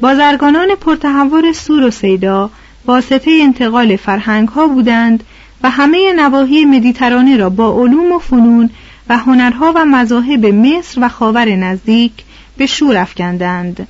بازرگانان 0.00 0.68
پرتحور 0.74 1.52
سور 1.52 1.82
و 1.82 1.90
سیدا 1.90 2.50
واسطه 2.86 3.30
انتقال 3.30 3.96
فرهنگ 3.96 4.48
ها 4.48 4.68
بودند 4.68 5.24
و 5.62 5.70
همه 5.70 6.12
نواحی 6.12 6.64
مدیترانه 6.64 7.36
را 7.36 7.50
با 7.50 7.82
علوم 7.82 8.12
و 8.12 8.18
فنون 8.18 8.70
و 9.08 9.18
هنرها 9.18 9.72
و 9.76 9.84
مذاهب 9.84 10.46
مصر 10.46 11.00
و 11.04 11.08
خاور 11.08 11.48
نزدیک 11.48 12.12
به 12.56 12.66
شور 12.66 12.96
افکندند. 12.96 13.86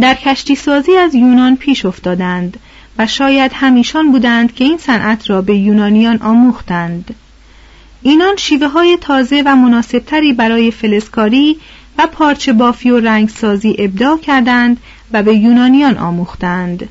در 0.00 0.14
کشتی 0.14 0.54
سازی 0.54 0.96
از 0.96 1.14
یونان 1.14 1.56
پیش 1.56 1.84
افتادند 1.84 2.56
و 2.98 3.06
شاید 3.06 3.52
همیشان 3.54 4.12
بودند 4.12 4.54
که 4.54 4.64
این 4.64 4.78
صنعت 4.78 5.30
را 5.30 5.42
به 5.42 5.56
یونانیان 5.56 6.18
آموختند. 6.22 7.14
اینان 8.02 8.36
شیوه 8.36 8.66
های 8.66 8.98
تازه 9.00 9.42
و 9.46 9.56
مناسبتری 9.56 10.32
برای 10.32 10.70
فلسکاری 10.70 11.56
و 11.98 12.06
پارچه 12.06 12.52
بافی 12.52 12.90
و 12.90 13.00
رنگ 13.00 13.28
سازی 13.28 13.76
ابداع 13.78 14.18
کردند 14.18 14.76
و 15.12 15.22
به 15.22 15.34
یونانیان 15.34 15.98
آموختند. 15.98 16.88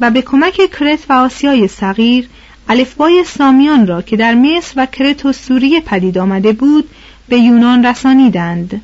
و 0.00 0.10
به 0.10 0.22
کمک 0.22 0.70
کرت 0.78 1.00
و 1.08 1.12
آسیای 1.12 1.68
صغیر 1.68 2.28
الفبای 2.68 3.24
سامیان 3.24 3.86
را 3.86 4.02
که 4.02 4.16
در 4.16 4.34
مصر 4.34 4.72
و 4.76 4.86
کرت 4.86 5.26
و 5.26 5.32
سوریه 5.32 5.80
پدید 5.80 6.18
آمده 6.18 6.52
بود 6.52 6.90
به 7.28 7.38
یونان 7.38 7.86
رسانیدند. 7.86 8.80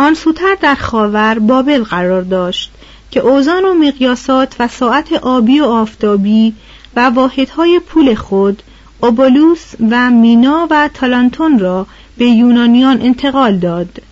آن 0.00 0.14
سوتر 0.14 0.56
در 0.60 0.74
خاور 0.74 1.38
بابل 1.38 1.84
قرار 1.84 2.22
داشت 2.22 2.70
که 3.10 3.20
اوزان 3.20 3.64
و 3.64 3.74
مقیاسات 3.74 4.56
و 4.58 4.68
ساعت 4.68 5.12
آبی 5.12 5.60
و 5.60 5.64
آفتابی 5.64 6.54
و 6.96 7.00
واحدهای 7.00 7.78
پول 7.78 8.14
خود 8.14 8.62
اوبولوس 9.00 9.74
و 9.90 10.10
مینا 10.10 10.66
و 10.70 10.90
تالانتون 10.94 11.58
را 11.58 11.86
به 12.18 12.26
یونانیان 12.26 13.02
انتقال 13.02 13.56
داد. 13.58 14.02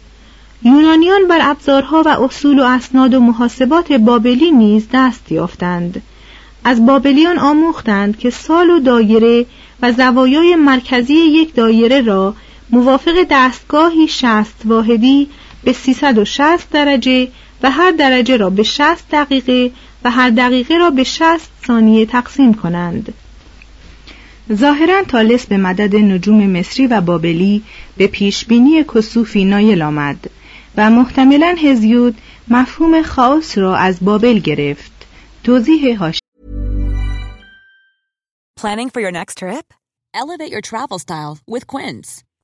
یونانیان 0.63 1.29
بر 1.29 1.39
ابزارها 1.43 2.03
و 2.07 2.09
اصول 2.09 2.61
و 2.61 2.65
اسناد 2.65 3.15
و 3.15 3.21
محاسبات 3.21 3.93
بابلی 3.93 4.51
نیز 4.51 4.89
دست 4.93 5.33
یافتند. 5.33 6.03
از 6.65 6.87
بابلیان 6.87 7.39
آموختند 7.39 8.19
که 8.19 8.31
سال 8.31 8.71
و 8.71 8.81
دایره 8.81 9.47
و 9.83 9.93
زوایای 9.93 10.57
مرکزی 10.57 11.15
یک 11.15 11.55
دایره 11.55 12.01
را 12.01 12.35
موافق 12.71 13.27
دستگاهی 13.31 14.09
شست 14.09 14.63
واحدی 14.65 15.29
به 15.65 15.73
360 15.73 16.71
درجه 16.71 17.29
و 17.63 17.71
هر 17.71 17.91
درجه 17.91 18.37
را 18.37 18.51
به 18.51 18.63
60 18.63 19.09
دقیقه 19.13 19.71
و 20.05 20.11
هر 20.11 20.31
دقیقه 20.31 20.77
را 20.77 20.91
به 20.91 21.05
60 21.05 21.51
ثانیه 21.67 22.07
تقسیم 22.07 22.55
کنند 22.55 23.15
ظاهرا 24.53 25.03
تالس 25.03 25.47
به 25.47 25.57
مدد 25.57 25.97
نجوم 25.97 26.47
مصری 26.47 26.87
و 26.87 27.01
بابلی 27.01 27.63
به 27.97 28.07
پیشبینی 28.07 28.85
کسوفی 28.95 29.45
نایل 29.45 29.83
آمد 29.83 30.31
و 30.77 30.91
محتملا 30.91 31.57
هزیود 31.63 32.19
مفهوم 32.49 33.03
خاص 33.03 33.59
را 33.59 33.77
از 33.77 33.99
بابل 34.01 34.39
گرفت 34.39 34.93
توضیح 35.45 35.99
هاش 35.99 36.19
Planning 38.61 38.91
for 38.91 39.01
your 39.01 39.13
next 39.13 39.39
trip? 39.39 39.67
Elevate 40.13 40.51
your 40.51 40.61
travel 40.71 40.99
style 40.99 41.39
with 41.47 41.65
Quince. 41.69 42.25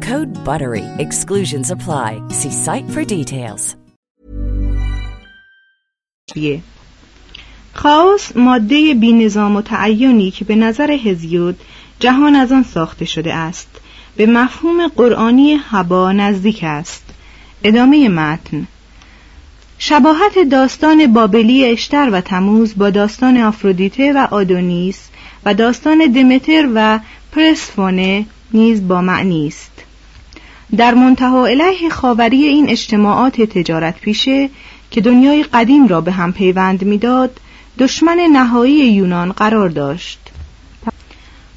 Code 0.00 0.32
BUTTERY. 0.44 0.84
Exclusions 0.98 1.70
apply. 1.70 2.22
See 2.30 2.50
site 2.50 2.88
for 2.90 3.04
details. 3.04 3.76
خاص 7.74 8.36
ماده 8.36 8.94
بی 8.94 9.12
نظام 9.12 9.56
و 9.56 9.62
تعینی 9.62 10.30
که 10.30 10.44
به 10.44 10.54
نظر 10.54 10.90
هزیود 10.90 11.60
جهان 12.00 12.34
از 12.34 12.52
آن 12.52 12.62
ساخته 12.62 13.04
شده 13.04 13.34
است 13.34 13.68
به 14.16 14.26
مفهوم 14.26 14.88
قرآنی 14.88 15.54
هوا 15.54 16.12
نزدیک 16.12 16.60
است 16.62 17.04
ادامه 17.64 18.08
متن 18.08 18.66
شباهت 19.78 20.38
داستان 20.50 21.12
بابلی 21.12 21.64
اشتر 21.64 22.10
و 22.12 22.20
تموز 22.20 22.74
با 22.76 22.90
داستان 22.90 23.36
آفرودیته 23.36 24.12
و 24.12 24.26
آدونیس 24.30 25.08
و 25.44 25.54
داستان 25.54 25.98
دمتر 25.98 26.68
و 26.74 27.00
پرسفونه 27.32 28.26
نیز 28.52 28.88
با 28.88 29.00
معنی 29.00 29.46
است 29.46 29.67
در 30.76 30.94
منتها 30.94 31.46
علیه 31.46 31.88
خاوری 31.90 32.44
این 32.44 32.70
اجتماعات 32.70 33.42
تجارت 33.42 34.00
پیشه 34.00 34.50
که 34.90 35.00
دنیای 35.00 35.42
قدیم 35.42 35.86
را 35.86 36.00
به 36.00 36.12
هم 36.12 36.32
پیوند 36.32 36.84
می‌داد 36.84 37.40
دشمن 37.78 38.20
نهایی 38.32 38.92
یونان 38.92 39.32
قرار 39.32 39.68
داشت. 39.68 40.18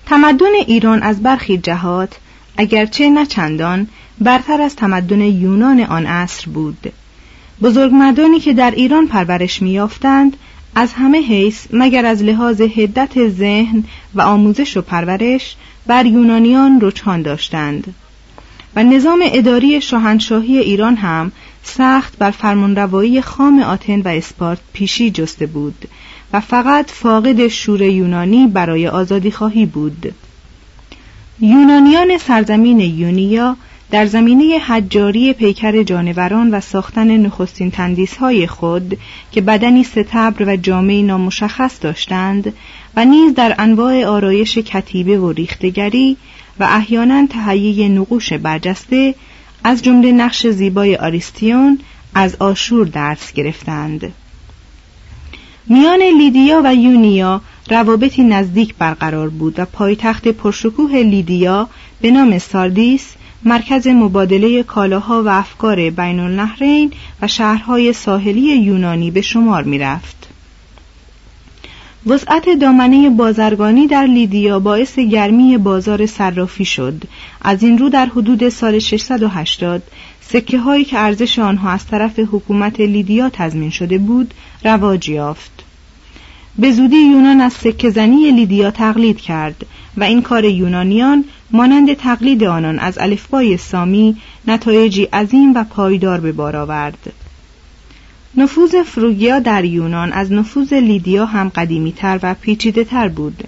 تمدن 0.05 0.53
ایران 0.67 1.03
از 1.03 1.23
برخی 1.23 1.57
جهات 1.57 2.17
اگرچه 2.57 3.09
نه 3.09 3.25
چندان 3.25 3.87
برتر 4.21 4.61
از 4.61 4.75
تمدن 4.75 5.21
یونان 5.21 5.79
آن 5.79 6.05
عصر 6.05 6.49
بود. 6.49 6.93
بزرگمردانی 7.61 8.39
که 8.39 8.53
در 8.53 8.71
ایران 8.71 9.07
پرورش 9.07 9.61
میافتند 9.61 10.37
از 10.75 10.93
همه 10.93 11.21
حیث 11.21 11.67
مگر 11.73 12.05
از 12.05 12.23
لحاظ 12.23 12.61
هدت 12.61 13.29
ذهن 13.29 13.83
و 14.13 14.21
آموزش 14.21 14.77
و 14.77 14.81
پرورش 14.81 15.55
بر 15.87 16.05
یونانیان 16.05 16.79
رجحان 16.81 17.21
داشتند. 17.21 17.95
و 18.75 18.83
نظام 18.83 19.19
اداری 19.25 19.81
شاهنشاهی 19.81 20.57
ایران 20.57 20.95
هم 20.95 21.31
سخت 21.63 22.17
بر 22.17 22.31
فرمانروایی 22.31 23.21
خام 23.21 23.59
آتن 23.59 24.01
و 24.01 24.07
اسپارت 24.07 24.59
پیشی 24.73 25.11
جسته 25.11 25.45
بود 25.45 25.85
و 26.33 26.39
فقط 26.39 26.91
فاقد 26.91 27.47
شور 27.47 27.81
یونانی 27.81 28.47
برای 28.47 28.87
آزادی 28.87 29.31
خواهی 29.31 29.65
بود. 29.65 30.13
یونانیان 31.39 32.17
سرزمین 32.17 32.79
یونیا 32.79 33.57
در 33.91 34.05
زمینه 34.05 34.57
حجاری 34.57 35.33
پیکر 35.33 35.83
جانوران 35.83 36.49
و 36.53 36.59
ساختن 36.59 37.17
نخستین 37.17 37.71
تندیس 37.71 38.17
های 38.17 38.47
خود 38.47 38.97
که 39.31 39.41
بدنی 39.41 39.83
ستبر 39.83 40.43
و 40.47 40.57
جامعی 40.57 41.03
نامشخص 41.03 41.77
داشتند 41.81 42.53
و 42.95 43.05
نیز 43.05 43.33
در 43.33 43.55
انواع 43.59 44.05
آرایش 44.05 44.57
کتیبه 44.57 45.19
و 45.19 45.31
ریختگری 45.31 46.17
و 46.59 46.63
احیانا 46.63 47.27
تهیه 47.27 47.89
نقوش 47.89 48.33
برجسته 48.33 49.15
از 49.63 49.83
جمله 49.83 50.11
نقش 50.11 50.47
زیبای 50.47 50.95
آریستیون 50.95 51.79
از 52.13 52.35
آشور 52.39 52.85
درس 52.85 53.33
گرفتند 53.33 54.13
میان 55.67 55.99
لیدیا 56.17 56.61
و 56.65 56.75
یونیا 56.75 57.41
روابطی 57.69 58.23
نزدیک 58.23 58.75
برقرار 58.75 59.29
بود 59.29 59.59
و 59.59 59.65
پایتخت 59.65 60.27
پرشکوه 60.27 60.91
لیدیا 60.91 61.69
به 62.01 62.11
نام 62.11 62.39
ساردیس 62.39 63.13
مرکز 63.43 63.87
مبادله 63.87 64.63
کالاها 64.63 65.23
و 65.23 65.27
افکار 65.27 65.89
بین 65.89 66.19
النهرین 66.19 66.93
و 67.21 67.27
شهرهای 67.27 67.93
ساحلی 67.93 68.55
یونانی 68.55 69.11
به 69.11 69.21
شمار 69.21 69.63
می 69.63 69.79
رفت. 69.79 70.20
وسعت 72.05 72.49
دامنه 72.49 73.09
بازرگانی 73.09 73.87
در 73.87 74.05
لیدیا 74.05 74.59
باعث 74.59 74.99
گرمی 74.99 75.57
بازار 75.57 76.05
صرافی 76.05 76.65
شد. 76.65 77.03
از 77.41 77.63
این 77.63 77.77
رو 77.77 77.89
در 77.89 78.05
حدود 78.05 78.49
سال 78.49 78.79
680 78.79 79.83
سکه 80.21 80.59
هایی 80.59 80.85
که 80.85 80.99
ارزش 80.99 81.39
آنها 81.39 81.69
از 81.69 81.85
طرف 81.87 82.19
حکومت 82.19 82.79
لیدیا 82.79 83.29
تضمین 83.29 83.69
شده 83.69 83.97
بود 83.97 84.33
رواج 84.63 85.09
یافت. 85.09 85.63
به 86.59 86.71
زودی 86.71 86.97
یونان 86.97 87.41
از 87.41 87.53
سکه 87.53 87.89
زنی 87.89 88.31
لیدیا 88.31 88.71
تقلید 88.71 89.17
کرد 89.17 89.65
و 89.97 90.03
این 90.03 90.21
کار 90.21 90.45
یونانیان 90.45 91.25
مانند 91.51 91.93
تقلید 91.93 92.43
آنان 92.43 92.79
از 92.79 92.97
الفبای 92.97 93.57
سامی 93.57 94.17
نتایجی 94.47 95.03
عظیم 95.03 95.53
و 95.53 95.63
پایدار 95.63 96.19
به 96.19 96.31
بار 96.31 96.55
آورد. 96.55 97.13
نفوذ 98.37 98.75
فروگیا 98.85 99.39
در 99.39 99.65
یونان 99.65 100.13
از 100.13 100.31
نفوذ 100.31 100.73
لیدیا 100.73 101.25
هم 101.25 101.49
قدیمی 101.49 101.91
تر 101.91 102.19
و 102.23 102.33
پیچیده 102.33 102.83
تر 102.83 103.07
بود. 103.07 103.43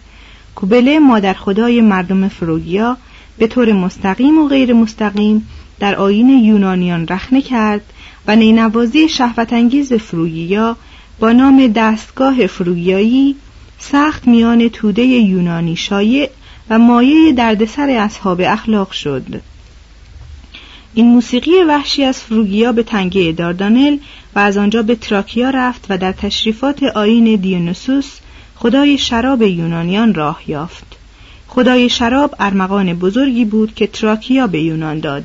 کوبله 0.56 1.00
مادر 1.00 1.34
خدای 1.34 1.82
مردم 1.82 2.28
فروگیا 2.28 2.98
به 3.38 3.48
طور 3.48 3.74
مستقیم 3.74 4.40
و 4.40 4.48
غیر 4.48 4.74
مستقیم 4.74 5.48
در 5.80 5.96
آین 5.96 6.30
یونانیان 6.30 7.08
رخنه 7.08 7.42
کرد 7.42 7.82
و 8.28 8.36
نینوازی 8.36 9.10
شهوتانگیز 9.10 9.94
فروگیا 9.94 10.78
با 11.20 11.32
نام 11.32 11.68
دستگاه 11.68 12.48
فروگیایی 12.48 13.36
سخت 13.80 14.28
میان 14.28 14.70
توده 14.70 15.02
یونانی 15.02 15.76
شایع 15.76 16.30
و 16.70 16.80
مایه 16.80 17.32
دردسر 17.32 17.90
اصحاب 17.90 18.42
اخلاق 18.44 18.92
شد. 18.92 19.42
این 20.94 21.08
موسیقی 21.08 21.64
وحشی 21.68 22.04
از 22.04 22.20
فروگیا 22.20 22.72
به 22.72 22.84
تنگه 22.84 23.32
داردانل 23.32 23.98
و 24.36 24.40
از 24.40 24.58
آنجا 24.58 24.82
به 24.82 24.96
تراکیا 24.96 25.50
رفت 25.50 25.86
و 25.90 25.98
در 25.98 26.12
تشریفات 26.12 26.84
آین 26.84 27.36
دیونوسوس 27.36 28.20
خدای 28.56 28.98
شراب 28.98 29.42
یونانیان 29.42 30.14
راه 30.14 30.42
یافت. 30.48 30.86
خدای 31.48 31.90
شراب 31.90 32.36
ارمغان 32.40 32.94
بزرگی 32.94 33.46
بود 33.46 33.76
که 33.76 33.88
تراکیا 33.88 34.48
به 34.48 34.62
یونان 34.62 35.00
داد. 35.00 35.24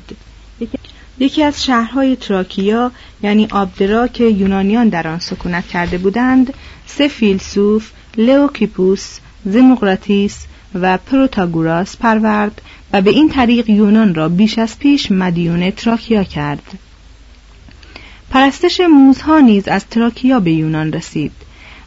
یکی 1.19 1.43
از 1.43 1.65
شهرهای 1.65 2.17
تراکیا 2.17 2.93
یعنی 3.23 3.49
آبدرا 3.51 4.09
که 4.09 4.25
یونانیان 4.25 4.89
در 4.89 5.09
آن 5.09 5.19
سکونت 5.19 5.67
کرده 5.67 5.99
بودند 5.99 6.55
سه 6.87 7.09
فیلسوف 7.09 7.91
لئوکیپوس 8.17 9.19
ذیمقراطیس 9.45 10.45
و 10.75 10.99
پروتاگوراس 10.99 11.97
پرورد 11.97 12.63
و 12.93 13.03
به 13.03 13.11
این 13.11 13.29
طریق 13.29 13.71
یونان 13.71 14.15
را 14.15 14.29
بیش 14.29 14.59
از 14.59 14.79
پیش 14.79 15.13
مدیون 15.13 15.71
تراکیا 15.71 16.25
کرد. 16.25 16.79
پرستش 18.31 18.81
موزها 18.81 19.41
نیز 19.41 19.69
از 19.69 19.87
تراکیا 19.87 20.41
به 20.41 20.53
یونان 20.53 20.93
رسید 20.93 21.33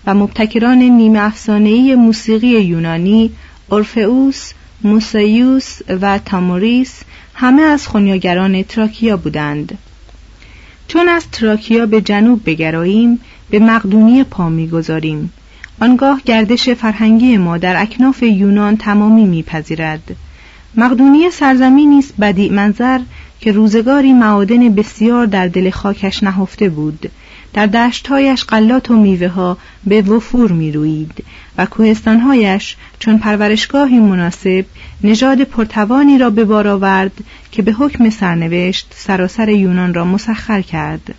و 0.06 0.14
مبتکران 0.14 0.78
نیمه 0.78 1.20
افسانه‌ای 1.20 1.96
موسیقی 1.96 2.48
یونانی 2.48 3.32
اورفئوس، 3.70 4.52
موسیوس 4.84 5.80
و 6.02 6.18
تاموریس 6.18 7.02
همه 7.34 7.62
از 7.62 7.88
خونیاگران 7.88 8.64
تراکیا 8.64 9.18
بودند. 9.18 9.78
چون 10.88 11.10
از 11.10 11.26
تراکیا 11.32 11.86
به 11.86 12.02
جنوب 12.02 12.42
بگراییم 12.46 13.20
به 13.50 13.60
مقدونی 13.60 14.24
پا 14.24 14.50
می‌گذاریم. 14.50 15.34
آنگاه 15.80 16.22
گردش 16.26 16.70
فرهنگی 16.70 17.38
ما 17.38 17.58
در 17.58 17.82
اکناف 17.82 18.24
یونان 18.24 18.78
تمامی 18.78 19.26
میپذیرد. 19.26 20.16
مقدونی 20.76 21.32
سرزمینی 21.32 22.00
است 22.00 22.14
بدیع 22.22 22.52
منظر 22.52 23.00
که 23.42 23.52
روزگاری 23.52 24.14
معادن 24.14 24.76
بسیار 24.76 25.26
در 25.26 25.48
دل 25.48 25.70
خاکش 25.70 26.24
نهفته 26.24 26.70
بود. 26.70 27.12
در 27.54 27.66
دشتهایش 27.66 28.44
قلات 28.44 28.92
و 28.92 28.98
میوه 28.98 29.28
ها 29.28 29.58
به 29.84 30.02
وفور 30.02 30.52
می 30.52 30.72
روید 30.72 31.24
و 31.58 31.66
کوهستانهایش 31.66 32.76
چون 33.00 33.18
پرورشگاهی 33.18 34.00
مناسب 34.00 34.66
نژاد 35.04 35.42
پرتوانی 35.42 36.18
را 36.18 36.30
به 36.30 36.46
بار 36.46 36.68
آورد 36.68 37.12
که 37.52 37.62
به 37.62 37.72
حکم 37.72 38.10
سرنوشت 38.10 38.94
سراسر 38.96 39.50
یونان 39.50 39.94
را 39.94 40.06
مسخر 40.06 40.62
کرد. 40.62 41.16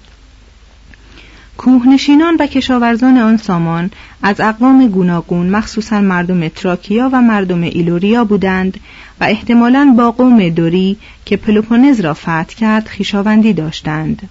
کوهنشینان 1.57 2.37
و 2.41 2.47
کشاورزان 2.47 3.19
آن 3.19 3.37
سامان 3.37 3.91
از 4.23 4.41
اقوام 4.41 4.87
گوناگون 4.87 5.47
مخصوصا 5.51 6.01
مردم 6.01 6.49
تراکیا 6.49 7.11
و 7.13 7.21
مردم 7.23 7.63
ایلوریا 7.63 8.25
بودند 8.25 8.81
و 9.21 9.25
احتمالاً 9.25 9.95
با 9.99 10.11
قوم 10.11 10.49
دوری 10.49 10.97
که 11.25 11.37
پلوپونز 11.37 12.01
را 12.01 12.15
فتح 12.15 12.45
کرد 12.45 12.87
خیشاوندی 12.87 13.53
داشتند 13.53 14.29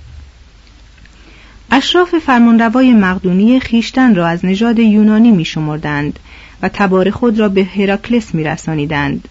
اشراف 1.71 2.15
فرمانروای 2.15 2.93
مقدونی 2.93 3.59
خیشتن 3.59 4.15
را 4.15 4.27
از 4.27 4.45
نژاد 4.45 4.79
یونانی 4.79 5.31
می 5.31 5.45
شمردند 5.45 6.19
و 6.61 6.69
تبار 6.69 7.09
خود 7.09 7.39
را 7.39 7.49
به 7.49 7.63
هراکلس 7.63 8.35
می 8.35 8.43
رسانیدند. 8.43 9.27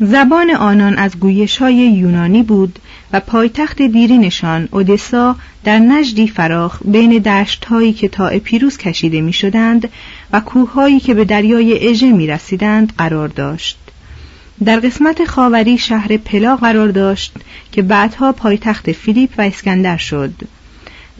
زبان 0.00 0.50
آنان 0.50 0.98
از 0.98 1.18
گویش 1.18 1.56
های 1.56 1.74
یونانی 1.74 2.42
بود 2.42 2.78
و 3.12 3.20
پایتخت 3.20 3.82
دیرینشان 3.82 4.68
اودسا 4.72 5.36
در 5.64 5.78
نجدی 5.78 6.28
فراخ 6.28 6.78
بین 6.84 7.18
دشت 7.18 7.64
هایی 7.64 7.92
که 7.92 8.08
تا 8.08 8.28
پیروز 8.44 8.76
کشیده 8.76 9.20
می 9.20 9.32
شدند 9.32 9.88
و 10.32 10.40
کوههایی 10.40 11.00
که 11.00 11.14
به 11.14 11.24
دریای 11.24 11.88
اژه 11.88 12.12
می 12.12 12.26
رسیدند 12.26 12.92
قرار 12.98 13.28
داشت. 13.28 13.78
در 14.64 14.80
قسمت 14.80 15.24
خاوری 15.24 15.78
شهر 15.78 16.16
پلا 16.16 16.56
قرار 16.56 16.88
داشت 16.88 17.32
که 17.72 17.82
بعدها 17.82 18.32
پایتخت 18.32 18.92
فیلیپ 18.92 19.30
و 19.38 19.42
اسکندر 19.42 19.96
شد. 19.96 20.32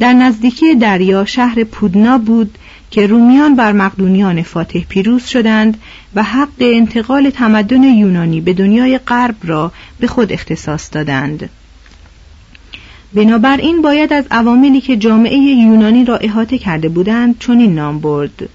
در 0.01 0.13
نزدیکی 0.13 0.75
دریا 0.75 1.25
شهر 1.25 1.65
پودنا 1.65 2.19
بود 2.19 2.59
که 2.91 3.07
رومیان 3.07 3.57
بر 3.57 3.73
مقدونیان 3.73 4.43
فاتح 4.43 4.81
پیروز 4.89 5.25
شدند 5.25 5.79
و 6.15 6.23
حق 6.23 6.49
انتقال 6.61 7.31
تمدن 7.31 7.83
یونانی 7.83 8.41
به 8.41 8.53
دنیای 8.53 8.99
غرب 8.99 9.37
را 9.43 9.73
به 10.01 10.07
خود 10.07 10.33
اختصاص 10.33 10.89
دادند. 10.93 11.51
بنابراین 13.15 13.83
باید 13.83 14.13
از 14.13 14.25
عواملی 14.31 14.81
که 14.81 14.97
جامعه 14.97 15.39
یونانی 15.39 16.05
را 16.05 16.17
احاطه 16.17 16.59
کرده 16.59 16.89
بودند 16.89 17.39
چنین 17.39 17.75
نام 17.75 17.99
برد 17.99 18.49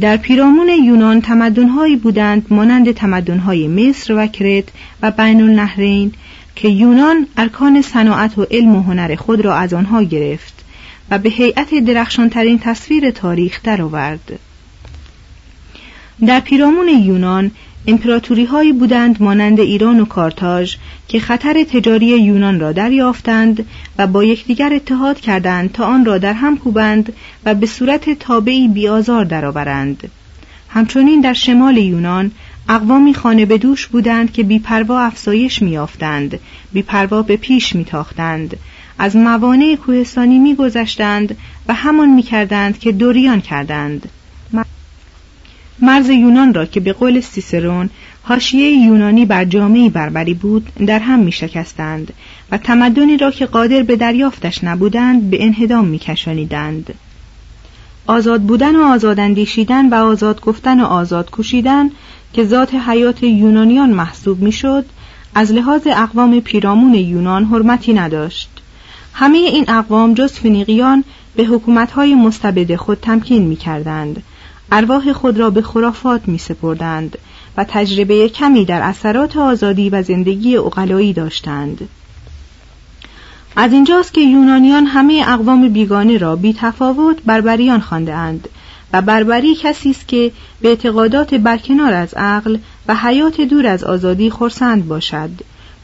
در 0.00 0.16
پیرامون 0.16 0.68
یونان 0.68 1.20
تمدنهایی 1.20 1.96
بودند 1.96 2.46
مانند 2.50 2.92
تمدنهای 2.92 3.68
مصر 3.68 4.14
و 4.14 4.26
کرت 4.26 4.64
و 5.02 5.10
بین 5.10 5.42
النهرین 5.42 6.12
که 6.56 6.68
یونان 6.68 7.26
ارکان 7.36 7.82
صناعت 7.82 8.38
و 8.38 8.46
علم 8.50 8.76
و 8.76 8.82
هنر 8.82 9.14
خود 9.14 9.40
را 9.40 9.54
از 9.54 9.74
آنها 9.74 10.02
گرفت 10.02 10.57
و 11.10 11.18
به 11.18 11.28
هیئت 11.28 11.74
درخشانترین 11.74 12.58
تصویر 12.58 13.10
تاریخ 13.10 13.60
درآورد. 13.62 14.38
در 16.26 16.40
پیرامون 16.40 16.88
یونان 16.88 17.50
امپراتوری 17.86 18.44
هایی 18.44 18.72
بودند 18.72 19.22
مانند 19.22 19.60
ایران 19.60 20.00
و 20.00 20.04
کارتاژ 20.04 20.76
که 21.08 21.20
خطر 21.20 21.64
تجاری 21.64 22.06
یونان 22.06 22.60
را 22.60 22.72
دریافتند 22.72 23.66
و 23.98 24.06
با 24.06 24.24
یکدیگر 24.24 24.72
اتحاد 24.72 25.20
کردند 25.20 25.72
تا 25.72 25.86
آن 25.86 26.04
را 26.04 26.18
در 26.18 26.32
هم 26.32 26.58
کوبند 26.58 27.12
و 27.44 27.54
به 27.54 27.66
صورت 27.66 28.10
تابعی 28.18 28.68
بیازار 28.68 29.24
درآورند. 29.24 30.10
همچنین 30.68 31.20
در 31.20 31.32
شمال 31.32 31.76
یونان 31.76 32.30
اقوامی 32.68 33.14
خانه 33.14 33.46
به 33.46 33.58
دوش 33.58 33.86
بودند 33.86 34.32
که 34.32 34.42
بیپروا 34.42 35.00
افزایش 35.00 35.62
میافتند 35.62 36.40
بیپروا 36.72 37.22
به 37.22 37.36
پیش 37.36 37.74
میتاختند 37.74 38.56
از 38.98 39.16
موانع 39.16 39.76
کوهستانی 39.76 40.38
میگذشتند 40.38 41.36
و 41.68 41.74
همان 41.74 42.08
می‌کردند 42.08 42.78
که 42.78 42.92
دوریان 42.92 43.40
کردند 43.40 44.08
مرز 45.80 46.08
یونان 46.08 46.54
را 46.54 46.66
که 46.66 46.80
به 46.80 46.92
قول 46.92 47.20
سیسرون 47.20 47.90
حاشیه 48.22 48.70
یونانی 48.70 49.26
بر 49.26 49.44
جامعه 49.44 49.90
بربری 49.90 50.34
بود 50.34 50.72
در 50.86 50.98
هم 50.98 51.18
می 51.18 51.32
شکستند 51.32 52.12
و 52.50 52.58
تمدنی 52.58 53.16
را 53.16 53.30
که 53.30 53.46
قادر 53.46 53.82
به 53.82 53.96
دریافتش 53.96 54.64
نبودند 54.64 55.30
به 55.30 55.44
انهدام 55.44 55.84
می 55.84 55.98
کشانیدند. 55.98 56.94
آزاد 58.06 58.42
بودن 58.42 58.76
و 58.76 58.82
آزاد 58.82 59.20
اندیشیدن 59.20 59.88
و 59.88 59.94
آزاد 59.94 60.40
گفتن 60.40 60.80
و 60.80 60.84
آزاد 60.84 61.28
کشیدن 61.32 61.90
که 62.32 62.44
ذات 62.44 62.74
حیات 62.74 63.22
یونانیان 63.22 63.90
محسوب 63.90 64.42
می‌شد 64.42 64.84
از 65.34 65.52
لحاظ 65.52 65.86
اقوام 65.86 66.40
پیرامون 66.40 66.94
یونان 66.94 67.44
حرمتی 67.44 67.94
نداشت 67.94 68.57
همه 69.20 69.38
این 69.38 69.64
اقوام 69.68 70.14
جز 70.14 70.32
فنیقیان 70.32 71.04
به 71.36 71.44
حکومتهای 71.44 72.14
مستبد 72.14 72.76
خود 72.76 72.98
تمکین 73.00 73.42
می 73.42 73.56
کردند. 73.56 74.22
ارواح 74.72 75.12
خود 75.12 75.38
را 75.38 75.50
به 75.50 75.62
خرافات 75.62 76.28
می 76.28 76.38
سپردند 76.38 77.18
و 77.56 77.64
تجربه 77.68 78.28
کمی 78.28 78.64
در 78.64 78.82
اثرات 78.82 79.36
آزادی 79.36 79.90
و 79.90 80.02
زندگی 80.02 80.56
اقلایی 80.56 81.12
داشتند. 81.12 81.88
از 83.56 83.72
اینجاست 83.72 84.14
که 84.14 84.20
یونانیان 84.20 84.86
همه 84.86 85.24
اقوام 85.26 85.68
بیگانه 85.68 86.18
را 86.18 86.36
بی 86.36 86.56
تفاوت 86.58 87.16
بربریان 87.26 87.80
خانده 87.80 88.14
اند 88.14 88.48
و 88.92 89.02
بربری 89.02 89.54
کسی 89.54 89.90
است 89.90 90.08
که 90.08 90.32
به 90.60 90.68
اعتقادات 90.68 91.34
برکنار 91.34 91.92
از 91.92 92.14
عقل 92.14 92.58
و 92.88 92.94
حیات 92.94 93.40
دور 93.40 93.66
از 93.66 93.84
آزادی 93.84 94.30
خورسند 94.30 94.88
باشد 94.88 95.30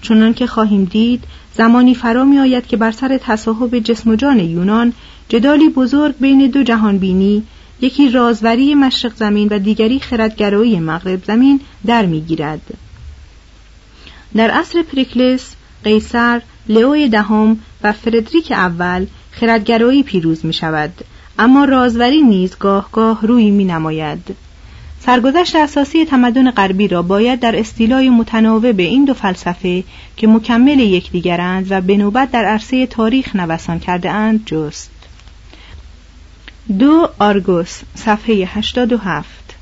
چنان 0.05 0.35
که 0.35 0.47
خواهیم 0.47 0.85
دید 0.85 1.25
زمانی 1.55 1.95
فرا 1.95 2.25
می 2.25 2.39
آید 2.39 2.67
که 2.67 2.77
بر 2.77 2.91
سر 2.91 3.19
تصاحب 3.19 3.79
جسم 3.79 4.11
و 4.11 4.17
جان 4.17 4.41
یونان 4.41 4.93
جدالی 5.29 5.69
بزرگ 5.69 6.15
بین 6.21 6.47
دو 6.47 6.63
جهان 6.63 6.99
بینی 6.99 7.43
یکی 7.81 8.09
رازوری 8.11 8.75
مشرق 8.75 9.15
زمین 9.17 9.49
و 9.49 9.59
دیگری 9.59 10.01
خردگرایی 10.01 10.81
مغرب 10.81 11.25
زمین 11.25 11.61
در 11.87 12.07
می‌گیرد. 12.07 12.79
در 14.37 14.51
عصر 14.51 14.83
پریکلس 14.83 15.55
قیصر 15.85 16.43
لئو 16.69 17.09
دهم 17.09 17.59
و 17.83 17.93
فردریک 17.93 18.53
اول 18.53 19.07
خردگرایی 19.31 20.03
پیروز 20.03 20.47
می 20.47 20.53
شود 20.53 20.93
اما 21.39 21.65
رازوری 21.65 22.23
نیز 22.23 22.59
گاه 22.59 22.89
گاه 22.93 23.27
روی 23.27 23.51
می 23.51 23.65
نماید 23.65 24.37
سرگذشت 25.07 25.57
اساسی 25.57 26.05
تمدن 26.05 26.51
غربی 26.51 26.89
را 26.89 27.03
باید 27.03 27.41
در 27.41 27.59
استیلای 27.59 28.11
متناوب 28.11 28.73
به 28.73 28.83
این 28.83 29.05
دو 29.05 29.15
فلسفه 29.15 29.85
که 30.17 30.27
مکمل 30.27 30.79
یکدیگرند 30.79 31.67
و 31.71 31.81
به 31.81 31.97
نوبت 31.97 32.31
در 32.31 32.45
عرصه 32.45 32.87
تاریخ 32.87 33.37
نوسان 33.37 33.79
کرده 33.79 34.11
اند 34.11 34.47
جست. 34.47 34.91
دو 36.79 37.09
آرگوس 37.19 37.81
صفحه 37.95 38.35
87 38.35 39.55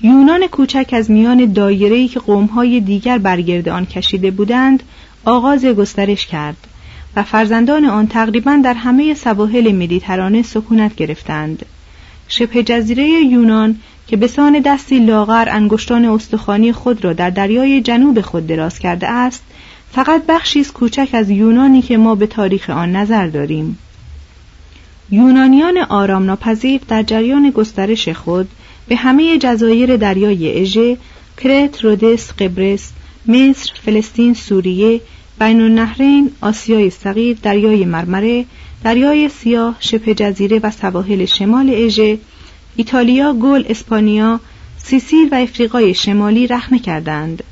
یونان 0.00 0.46
کوچک 0.46 0.90
از 0.92 1.10
میان 1.10 1.52
دایره‌ای 1.52 2.08
که 2.08 2.20
قومهای 2.20 2.80
دیگر 2.80 3.18
برگرد 3.18 3.68
آن 3.68 3.86
کشیده 3.86 4.30
بودند 4.30 4.82
آغاز 5.24 5.64
گسترش 5.64 6.26
کرد 6.26 6.56
و 7.16 7.22
فرزندان 7.22 7.84
آن 7.84 8.06
تقریبا 8.06 8.60
در 8.64 8.74
همه 8.74 9.14
سواحل 9.14 9.72
مدیترانه 9.72 10.42
سکونت 10.42 10.94
گرفتند. 10.94 11.66
شبه 12.28 12.62
جزیره 12.62 13.04
یونان 13.04 13.80
که 14.12 14.16
به 14.16 14.26
سان 14.26 14.60
دستی 14.60 14.98
لاغر 14.98 15.48
انگشتان 15.50 16.04
استخوانی 16.04 16.72
خود 16.72 17.04
را 17.04 17.12
در 17.12 17.30
دریای 17.30 17.80
جنوب 17.80 18.20
خود 18.20 18.46
دراز 18.46 18.78
کرده 18.78 19.08
است 19.08 19.42
فقط 19.92 20.22
بخشی 20.28 20.64
کوچک 20.64 21.08
از 21.12 21.30
یونانی 21.30 21.82
که 21.82 21.96
ما 21.96 22.14
به 22.14 22.26
تاریخ 22.26 22.70
آن 22.70 22.96
نظر 22.96 23.26
داریم. 23.26 23.78
یونانیان 25.10 25.78
آرام 25.78 26.24
ناپذیر 26.24 26.80
در 26.88 27.02
جریان 27.02 27.50
گسترش 27.50 28.08
خود 28.08 28.48
به 28.88 28.96
همه 28.96 29.38
جزایر 29.38 29.96
دریای 29.96 30.60
اژه، 30.60 30.96
کرت، 31.42 31.84
رودس، 31.84 32.32
قبرس، 32.32 32.92
مصر، 33.26 33.72
فلسطین، 33.84 34.34
سوریه، 34.34 35.00
بین 35.40 35.60
النهرین، 35.60 36.30
آسیای 36.40 36.90
صغیر، 36.90 37.36
دریای 37.42 37.84
مرمره، 37.84 38.44
دریای 38.84 39.28
سیاه، 39.28 39.76
شبه 39.80 40.14
جزیره 40.14 40.60
و 40.62 40.70
سواحل 40.70 41.24
شمال 41.24 41.70
اژه، 41.74 42.18
ایتالیا، 42.76 43.34
گل، 43.34 43.64
اسپانیا، 43.68 44.40
سیسیل 44.78 45.28
و 45.32 45.34
افریقای 45.34 45.94
شمالی 45.94 46.46
رخنه 46.46 46.78
کردند. 46.78 47.42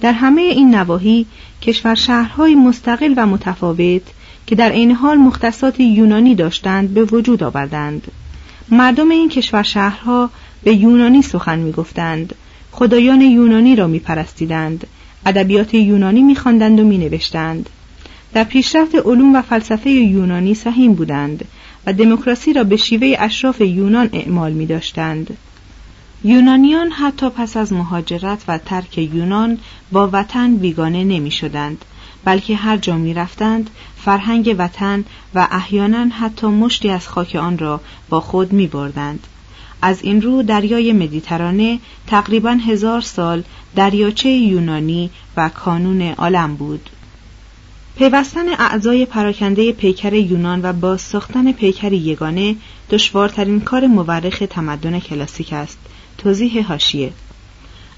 در 0.00 0.12
همه 0.12 0.42
این 0.42 0.74
نواحی 0.74 1.26
کشور 1.62 1.94
شهرهای 1.94 2.54
مستقل 2.54 3.14
و 3.16 3.26
متفاوت 3.26 4.02
که 4.46 4.54
در 4.54 4.70
عین 4.70 4.90
حال 4.90 5.16
مختصات 5.16 5.80
یونانی 5.80 6.34
داشتند 6.34 6.94
به 6.94 7.04
وجود 7.04 7.42
آوردند. 7.42 8.12
مردم 8.68 9.10
این 9.10 9.28
کشور 9.28 9.62
شهرها 9.62 10.30
به 10.64 10.74
یونانی 10.74 11.22
سخن 11.22 11.58
می‌گفتند. 11.58 12.34
خدایان 12.72 13.20
یونانی 13.20 13.76
را 13.76 13.86
میپرستیدند. 13.86 14.86
ادبیات 15.26 15.74
یونانی 15.74 16.22
میخواندند 16.22 16.80
و 16.80 16.84
مینوشتند. 16.84 17.70
در 18.34 18.44
پیشرفت 18.44 18.94
علوم 18.94 19.34
و 19.34 19.42
فلسفه 19.42 19.90
یونانی 19.90 20.54
سهیم 20.54 20.94
بودند. 20.94 21.44
و 21.86 21.92
دموکراسی 21.92 22.52
را 22.52 22.64
به 22.64 22.76
شیوه 22.76 23.16
اشراف 23.18 23.60
یونان 23.60 24.08
اعمال 24.12 24.52
می 24.52 24.66
داشتند. 24.66 25.36
یونانیان 26.24 26.90
حتی 26.90 27.30
پس 27.30 27.56
از 27.56 27.72
مهاجرت 27.72 28.44
و 28.48 28.58
ترک 28.58 28.98
یونان 28.98 29.58
با 29.92 30.10
وطن 30.12 30.56
بیگانه 30.56 31.04
نمی 31.04 31.30
شدند 31.30 31.84
بلکه 32.24 32.56
هر 32.56 32.76
جا 32.76 32.96
می 32.96 33.14
رفتند 33.14 33.70
فرهنگ 33.96 34.54
وطن 34.58 35.04
و 35.34 35.48
احیانا 35.50 36.06
حتی 36.08 36.46
مشتی 36.46 36.90
از 36.90 37.08
خاک 37.08 37.36
آن 37.36 37.58
را 37.58 37.80
با 38.08 38.20
خود 38.20 38.52
می 38.52 38.66
بردند. 38.66 39.26
از 39.82 40.02
این 40.02 40.22
رو 40.22 40.42
دریای 40.42 40.92
مدیترانه 40.92 41.78
تقریبا 42.06 42.50
هزار 42.50 43.00
سال 43.00 43.42
دریاچه 43.76 44.28
یونانی 44.28 45.10
و 45.36 45.48
کانون 45.48 46.02
عالم 46.02 46.56
بود. 46.56 46.90
پیوستن 47.96 48.48
اعضای 48.48 49.06
پراکنده 49.06 49.72
پیکر 49.72 50.12
یونان 50.12 50.60
و 50.62 50.72
بازساختن 50.72 51.52
پیکر 51.52 51.92
یگانه 51.92 52.56
دشوارترین 52.90 53.60
کار 53.60 53.86
مورخ 53.86 54.42
تمدن 54.50 55.00
کلاسیک 55.00 55.52
است. 55.52 55.78
توضیح 56.18 56.66
هاشیه 56.66 57.12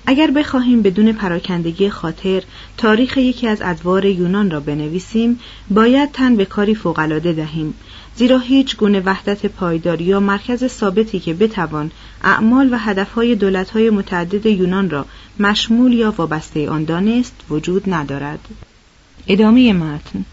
اگر 0.06 0.30
بخواهیم 0.30 0.82
بدون 0.82 1.12
پراکندگی 1.12 1.90
خاطر 1.90 2.42
تاریخ 2.76 3.16
یکی 3.16 3.48
از 3.48 3.62
ادوار 3.62 4.04
یونان 4.04 4.50
را 4.50 4.60
بنویسیم 4.60 5.40
باید 5.70 6.12
تن 6.12 6.36
به 6.36 6.44
کاری 6.44 6.74
فوقالعاده 6.74 7.32
دهیم 7.32 7.74
زیرا 8.16 8.38
هیچ 8.38 8.76
گونه 8.76 9.00
وحدت 9.00 9.46
پایداری 9.46 10.04
یا 10.04 10.20
مرکز 10.20 10.66
ثابتی 10.66 11.20
که 11.20 11.34
بتوان 11.34 11.90
اعمال 12.24 12.72
و 12.72 12.78
هدفهای 12.78 13.34
دولتهای 13.34 13.90
متعدد 13.90 14.46
یونان 14.46 14.90
را 14.90 15.06
مشمول 15.40 15.92
یا 15.92 16.14
وابسته 16.16 16.70
آن 16.70 16.84
دانست 16.84 17.34
وجود 17.50 17.94
ندارد 17.94 18.40
ادامه 19.28 19.72
متن. 19.72 20.24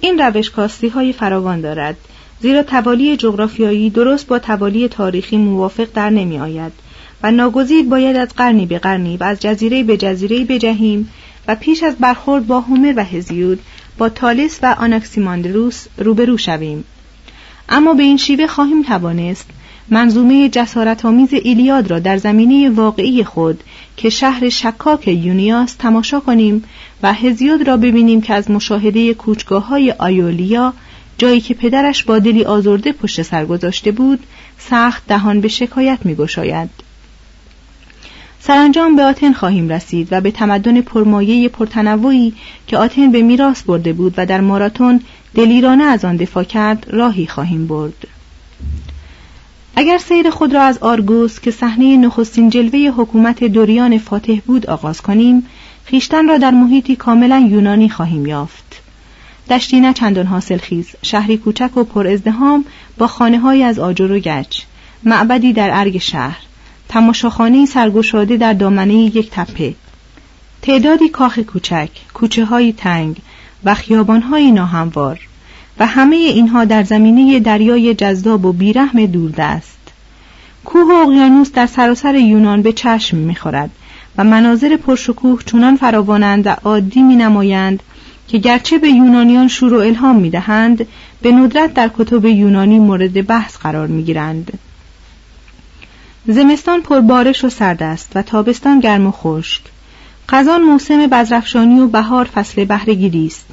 این 0.00 0.18
روش 0.18 0.50
کاستی 0.50 0.88
های 0.88 1.12
فراوان 1.12 1.60
دارد 1.60 1.96
زیرا 2.40 2.62
توالی 2.62 3.16
جغرافیایی 3.16 3.90
درست 3.90 4.26
با 4.26 4.38
توالی 4.38 4.88
تاریخی 4.88 5.36
موافق 5.36 5.88
در 5.94 6.10
نمی 6.10 6.38
آید 6.38 6.72
و 7.22 7.30
ناگزیر 7.30 7.84
باید 7.84 8.16
از 8.16 8.28
قرنی 8.28 8.66
به 8.66 8.78
قرنی 8.78 9.16
و 9.16 9.24
از 9.24 9.40
جزیره 9.40 9.82
به 9.82 9.96
جزیره 9.96 10.44
بجهیم 10.44 11.10
و 11.48 11.54
پیش 11.54 11.82
از 11.82 11.96
برخورد 11.96 12.46
با 12.46 12.60
هومر 12.60 12.94
و 12.96 13.04
هزیود 13.04 13.60
با 13.98 14.08
تالس 14.08 14.58
و 14.62 14.76
آناکسیماندروس 14.78 15.86
روبرو 15.98 16.38
شویم. 16.38 16.84
اما 17.68 17.94
به 17.94 18.02
این 18.02 18.16
شیوه 18.16 18.46
خواهیم 18.46 18.82
توانست 18.82 19.46
منظومه 19.88 20.48
جسارت 20.48 21.04
آمیز 21.04 21.32
ایلیاد 21.32 21.90
را 21.90 21.98
در 21.98 22.16
زمینه 22.16 22.70
واقعی 22.70 23.24
خود 23.24 23.62
که 23.96 24.10
شهر 24.10 24.48
شکاک 24.48 25.08
یونیاس 25.08 25.74
تماشا 25.74 26.20
کنیم 26.20 26.64
و 27.04 27.12
هزیود 27.12 27.68
را 27.68 27.76
ببینیم 27.76 28.20
که 28.20 28.34
از 28.34 28.50
مشاهده 28.50 29.14
کوچگاه 29.14 29.66
های 29.66 29.94
آیولیا 29.98 30.72
جایی 31.18 31.40
که 31.40 31.54
پدرش 31.54 32.04
با 32.04 32.18
دلی 32.18 32.44
آزرده 32.44 32.92
پشت 32.92 33.22
سر 33.22 33.46
گذاشته 33.46 33.92
بود 33.92 34.20
سخت 34.58 35.06
دهان 35.06 35.40
به 35.40 35.48
شکایت 35.48 35.98
می 36.04 36.14
گشاید. 36.14 36.70
سرانجام 38.40 38.96
به 38.96 39.02
آتن 39.02 39.32
خواهیم 39.32 39.68
رسید 39.68 40.08
و 40.10 40.20
به 40.20 40.30
تمدن 40.30 40.80
پرمایه 40.80 41.48
پرتنوعی 41.48 42.32
که 42.66 42.78
آتن 42.78 43.12
به 43.12 43.22
میراث 43.22 43.62
برده 43.62 43.92
بود 43.92 44.14
و 44.16 44.26
در 44.26 44.40
ماراتون 44.40 45.00
دلیرانه 45.34 45.84
از 45.84 46.04
آن 46.04 46.16
دفاع 46.16 46.44
کرد 46.44 46.86
راهی 46.90 47.26
خواهیم 47.26 47.66
برد 47.66 48.06
اگر 49.76 49.98
سیر 49.98 50.30
خود 50.30 50.54
را 50.54 50.62
از 50.62 50.78
آرگوس 50.78 51.40
که 51.40 51.50
صحنه 51.50 51.96
نخستین 51.96 52.50
جلوه 52.50 52.94
حکومت 52.96 53.44
دوریان 53.44 53.98
فاتح 53.98 54.38
بود 54.46 54.66
آغاز 54.66 55.00
کنیم 55.00 55.46
خیشتن 55.84 56.28
را 56.28 56.38
در 56.38 56.50
محیطی 56.50 56.96
کاملا 56.96 57.48
یونانی 57.50 57.88
خواهیم 57.88 58.26
یافت. 58.26 58.82
دشتی 59.50 59.80
نه 59.80 59.92
چندان 59.92 60.26
حاصل 60.26 60.58
خیز 60.58 60.88
شهری 61.02 61.36
کوچک 61.36 61.76
و 61.76 61.84
پر 61.84 62.06
ازدهام 62.06 62.64
با 62.98 63.06
خانه 63.06 63.64
از 63.64 63.78
آجر 63.78 64.12
و 64.12 64.18
گچ 64.18 64.62
معبدی 65.02 65.52
در 65.52 65.70
ارگ 65.72 65.98
شهر 65.98 66.38
تماشاخانه 66.88 67.66
سرگشاده 67.66 68.36
در 68.36 68.52
دامنه 68.52 68.94
یک 68.94 69.30
تپه. 69.30 69.74
تعدادی 70.62 71.08
کاخ 71.08 71.38
کوچک 71.38 71.88
کوچه 72.14 72.44
های 72.44 72.72
تنگ 72.72 73.16
و 73.64 73.74
خیابان 73.74 74.22
های 74.22 74.50
ناهموار 74.50 75.20
و 75.78 75.86
همه 75.86 76.16
اینها 76.16 76.64
در 76.64 76.82
زمینه 76.82 77.40
دریای 77.40 77.94
جذاب 77.94 78.44
و 78.44 78.52
بیرحم 78.52 79.06
دوردست. 79.06 79.78
کوه 80.64 80.82
و 80.82 80.92
اقیانوس 80.92 81.52
در 81.52 81.66
سراسر 81.66 82.14
یونان 82.14 82.62
به 82.62 82.72
چشم 82.72 83.16
می‌خورد. 83.16 83.70
و 84.18 84.24
مناظر 84.24 84.76
پرشکوه 84.76 85.42
چونان 85.42 85.76
فراوانند 85.76 86.46
و 86.46 86.56
عادی 86.64 87.02
می 87.02 87.16
نمایند 87.16 87.82
که 88.28 88.38
گرچه 88.38 88.78
به 88.78 88.88
یونانیان 88.88 89.48
شور 89.48 89.74
و 89.74 89.78
الهام 89.78 90.16
می 90.16 90.30
دهند 90.30 90.86
به 91.22 91.32
ندرت 91.32 91.74
در 91.74 91.90
کتب 91.98 92.24
یونانی 92.24 92.78
مورد 92.78 93.26
بحث 93.26 93.56
قرار 93.56 93.86
می 93.86 94.02
گیرند. 94.02 94.58
زمستان 96.26 96.80
پربارش 96.80 97.44
و 97.44 97.48
سرد 97.48 97.82
است 97.82 98.12
و 98.14 98.22
تابستان 98.22 98.80
گرم 98.80 99.06
و 99.06 99.10
خشک. 99.10 99.62
خزان 100.30 100.62
موسم 100.62 101.06
بزرفشانی 101.06 101.80
و 101.80 101.86
بهار 101.86 102.24
فصل 102.24 102.64
بهرهگیری 102.64 103.26
است. 103.26 103.46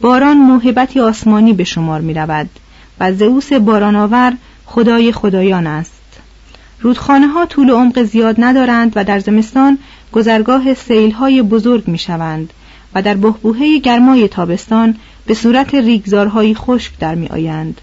باران 0.00 0.36
موهبتی 0.36 1.00
آسمانی 1.00 1.52
به 1.52 1.64
شمار 1.64 2.00
می 2.00 2.14
رود 2.14 2.50
و 3.00 3.12
زئوس 3.12 3.52
بارانآور 3.52 4.32
خدای 4.66 5.12
خدایان 5.12 5.66
است. 5.66 5.92
رودخانه 6.84 7.26
ها 7.26 7.46
طول 7.46 7.70
و 7.70 7.76
عمق 7.76 8.02
زیاد 8.02 8.34
ندارند 8.38 8.92
و 8.96 9.04
در 9.04 9.18
زمستان 9.18 9.78
گذرگاه 10.12 10.74
سیل 10.74 11.10
های 11.10 11.42
بزرگ 11.42 11.88
می 11.88 11.98
شوند 11.98 12.52
و 12.94 13.02
در 13.02 13.14
بهبوهه 13.14 13.78
گرمای 13.78 14.28
تابستان 14.28 14.96
به 15.26 15.34
صورت 15.34 15.74
ریگزارهای 15.74 16.54
خشک 16.54 16.92
در 16.98 17.14
می 17.14 17.28
آیند. 17.28 17.80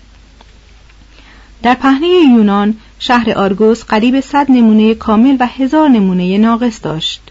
در 1.64 1.74
پهنه 1.74 2.08
یونان 2.08 2.76
شهر 3.00 3.32
آرگوس 3.32 3.84
قریب 3.84 4.20
صد 4.20 4.52
نمونه 4.52 4.94
کامل 4.94 5.38
و 5.40 5.48
هزار 5.48 5.90
نمونه 5.90 6.38
ناقص 6.38 6.80
داشت 6.84 7.22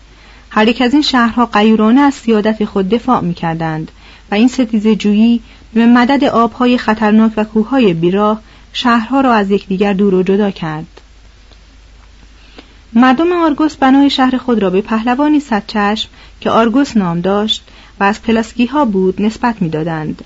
هر 0.51 0.69
یک 0.69 0.83
از 0.83 0.93
این 0.93 1.03
شهرها 1.03 1.47
قیورانه 1.47 2.01
از 2.01 2.15
سیادت 2.15 2.65
خود 2.65 2.89
دفاع 2.89 3.21
می 3.21 3.35
کردند 3.35 3.91
و 4.31 4.35
این 4.35 4.49
ستیز 4.49 4.89
جویی 4.89 5.41
به 5.75 5.87
مدد 5.87 6.25
آبهای 6.25 6.79
خطرناک 6.79 7.33
و 7.37 7.45
کوههای 7.45 7.95
بیراه 7.95 8.41
شهرها 8.73 9.21
را 9.21 9.35
از 9.35 9.51
یکدیگر 9.51 9.93
دور 9.93 10.15
و 10.15 10.23
جدا 10.23 10.51
کرد 10.51 11.01
مردم 12.93 13.33
آرگوس 13.33 13.77
بنای 13.77 14.11
شهر 14.11 14.37
خود 14.37 14.63
را 14.63 14.71
به 14.71 14.81
پهلوانی 14.81 15.41
صد 15.41 15.63
چشم 15.67 16.09
که 16.41 16.51
آرگوس 16.51 16.97
نام 16.97 17.21
داشت 17.21 17.65
و 18.01 18.05
از 18.05 18.23
پلاسکی 18.23 18.67
ها 18.67 18.85
بود 18.85 19.23
نسبت 19.23 19.63
می‌دادند. 19.63 20.25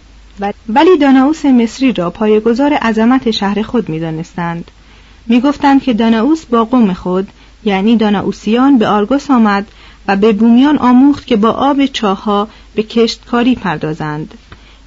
ولی 0.69 0.99
داناوس 0.99 1.45
مصری 1.45 1.93
را 1.93 2.11
پایگزار 2.11 2.73
عظمت 2.73 3.31
شهر 3.31 3.63
خود 3.63 3.89
می‌دانستند. 3.89 4.71
می‌گفتند 5.27 5.83
که 5.83 5.93
داناوس 5.93 6.45
با 6.45 6.65
قوم 6.65 6.93
خود 6.93 7.29
یعنی 7.65 7.97
داناوسیان 7.97 8.79
به 8.79 8.89
آرگوس 8.89 9.31
آمد 9.31 9.67
و 10.09 10.17
به 10.17 10.33
بومیان 10.33 10.79
آموخت 10.79 11.27
که 11.27 11.37
با 11.37 11.51
آب 11.51 11.87
چاها 11.87 12.49
به 12.75 12.83
کشتکاری 12.83 13.55
پردازند. 13.55 14.35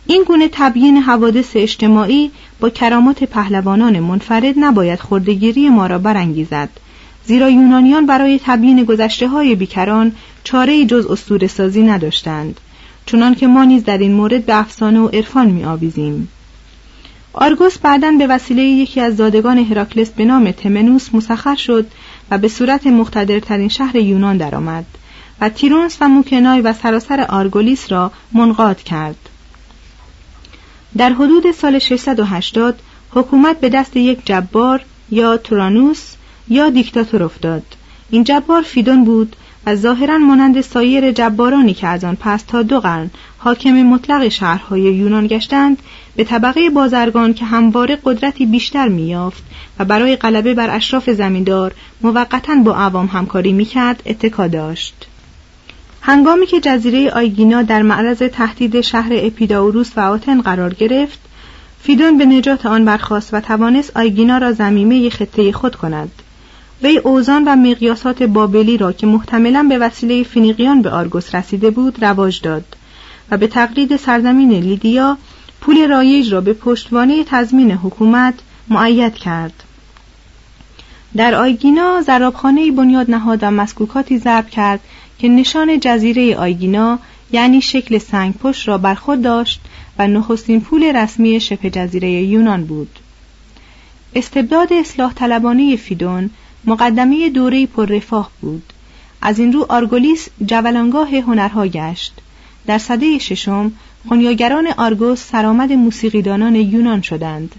این 0.05 0.23
گونه 0.27 0.49
تبیین 0.51 0.97
حوادث 0.97 1.51
اجتماعی 1.55 2.31
با 2.59 2.69
کرامات 2.69 3.23
پهلوانان 3.23 3.99
منفرد 3.99 4.53
نباید 4.57 4.99
خردگیری 4.99 5.69
ما 5.69 5.87
را 5.87 5.97
برانگیزد. 5.99 6.69
زیرا 7.27 7.49
یونانیان 7.49 8.05
برای 8.05 8.39
تبیین 8.45 8.83
گذشته 8.83 9.27
های 9.27 9.55
بیکران 9.55 10.11
چاره 10.43 10.85
جز 10.85 11.05
استور 11.05 11.47
سازی 11.47 11.81
نداشتند 11.81 12.59
چنان 13.05 13.35
که 13.35 13.47
ما 13.47 13.63
نیز 13.63 13.83
در 13.83 13.97
این 13.97 14.13
مورد 14.13 14.45
به 14.45 14.59
افسانه 14.59 14.99
و 14.99 15.07
عرفان 15.07 15.47
می 15.47 15.65
آویزیم. 15.65 16.27
آرگوس 17.33 17.77
بعدا 17.77 18.11
به 18.11 18.27
وسیله 18.27 18.61
یکی 18.63 19.01
از 19.01 19.15
زادگان 19.15 19.57
هراکلس 19.57 20.09
به 20.09 20.25
نام 20.25 20.51
تمنوس 20.51 21.09
مسخر 21.13 21.55
شد 21.55 21.87
و 22.31 22.37
به 22.37 22.47
صورت 22.47 22.87
مقتدرترین 22.87 23.69
شهر 23.69 23.95
یونان 23.95 24.37
درآمد 24.37 24.85
و 25.41 25.49
تیرونس 25.49 25.97
و 26.01 26.07
موکنای 26.07 26.61
و 26.61 26.73
سراسر 26.73 27.21
آرگولیس 27.29 27.91
را 27.91 28.11
منقاد 28.31 28.83
کرد. 28.83 29.29
در 30.97 31.13
حدود 31.13 31.51
سال 31.51 31.79
680 31.79 32.79
حکومت 33.11 33.59
به 33.59 33.69
دست 33.69 33.97
یک 33.97 34.25
جبار 34.25 34.81
یا 35.11 35.37
تورانوس 35.37 36.13
یا 36.49 36.69
دیکتاتور 36.69 37.23
افتاد. 37.23 37.63
این 38.10 38.23
جبار 38.23 38.62
فیدون 38.62 39.03
بود 39.03 39.36
و 39.65 39.75
ظاهرا 39.75 40.17
مانند 40.17 40.62
سایر 40.62 41.12
جبارانی 41.12 41.73
که 41.73 41.88
از 41.88 42.03
آن 42.03 42.17
پس 42.19 42.43
تا 42.43 42.63
دو 42.63 42.79
قرن 42.79 43.10
حاکم 43.38 43.71
مطلق 43.71 44.27
شهرهای 44.27 44.81
یونان 44.81 45.27
گشتند 45.27 45.77
به 46.15 46.23
طبقه 46.23 46.69
بازرگان 46.69 47.33
که 47.33 47.45
همواره 47.45 47.97
قدرتی 48.03 48.45
بیشتر 48.45 48.88
میافت 48.88 49.43
و 49.79 49.86
برای 49.86 50.15
غلبه 50.15 50.53
بر 50.53 50.75
اشراف 50.75 51.10
زمیندار 51.10 51.73
موقتا 52.01 52.55
با 52.55 52.75
عوام 52.75 53.05
همکاری 53.05 53.53
می‌کرد 53.53 54.03
اتکا 54.05 54.47
داشت. 54.47 55.07
هنگامی 56.01 56.45
که 56.45 56.60
جزیره 56.60 57.12
آیگینا 57.12 57.62
در 57.62 57.81
معرض 57.81 58.17
تهدید 58.17 58.81
شهر 58.81 59.10
اپیداوروس 59.12 59.91
و 59.97 59.99
آتن 59.99 60.41
قرار 60.41 60.73
گرفت 60.73 61.19
فیدون 61.81 62.17
به 62.17 62.25
نجات 62.25 62.65
آن 62.65 62.86
برخاست 62.86 63.33
و 63.33 63.41
توانست 63.41 63.97
آیگینا 63.97 64.38
را 64.38 64.51
ضمیمه 64.51 65.10
خطه 65.10 65.51
خود 65.51 65.75
کند. 65.75 66.12
وی 66.83 66.97
اوزان 66.97 67.43
و 67.43 67.55
مقیاسات 67.55 68.23
بابلی 68.23 68.77
را 68.77 68.91
که 68.91 69.07
محتملا 69.07 69.63
به 69.63 69.77
وسیله 69.77 70.23
فینیقیان 70.23 70.81
به 70.81 70.89
آرگوس 70.89 71.35
رسیده 71.35 71.69
بود 71.69 72.03
رواج 72.05 72.41
داد 72.41 72.65
و 73.31 73.37
به 73.37 73.47
تقلید 73.47 73.97
سرزمین 73.97 74.51
لیدیا 74.51 75.17
پول 75.61 75.87
رایج 75.87 76.33
را 76.33 76.41
به 76.41 76.53
پشتوانه 76.53 77.23
تضمین 77.23 77.71
حکومت 77.71 78.33
مؤید 78.67 79.13
کرد. 79.13 79.63
در 81.17 81.35
آیگینا 81.35 82.01
زرابخانه 82.01 82.71
بنیاد 82.71 83.11
نهاد 83.11 83.39
و 83.41 83.51
مسکوکاتی 83.51 84.17
ضرب 84.17 84.49
کرد 84.49 84.79
که 85.19 85.29
نشان 85.29 85.79
جزیره 85.79 86.35
آیگینا 86.35 86.99
یعنی 87.31 87.61
شکل 87.61 87.97
سنگ 87.97 88.33
پشت 88.33 88.67
را 88.67 88.77
بر 88.77 88.95
خود 88.95 89.21
داشت 89.21 89.61
و 89.99 90.07
نخستین 90.07 90.61
پول 90.61 90.83
رسمی 90.83 91.39
شبه 91.39 91.69
جزیره 91.69 92.09
یونان 92.09 92.65
بود. 92.65 92.99
استبداد 94.15 94.73
اصلاح 94.73 95.13
طلبانه 95.13 95.75
فیدون 95.75 96.29
مقدمه 96.65 97.29
دوره 97.29 97.65
پر 97.65 97.85
رفاه 97.85 98.31
بود. 98.41 98.73
از 99.21 99.39
این 99.39 99.53
رو 99.53 99.65
آرگولیس 99.69 100.27
جولانگاه 100.45 101.15
هنرها 101.15 101.67
گشت. 101.67 102.13
در 102.65 102.77
صده 102.77 103.17
ششم 103.17 103.71
خونیاگران 104.07 104.67
آرگوس 104.67 105.23
سرآمد 105.31 105.71
موسیقیدانان 105.71 106.55
یونان 106.55 107.01
شدند. 107.01 107.55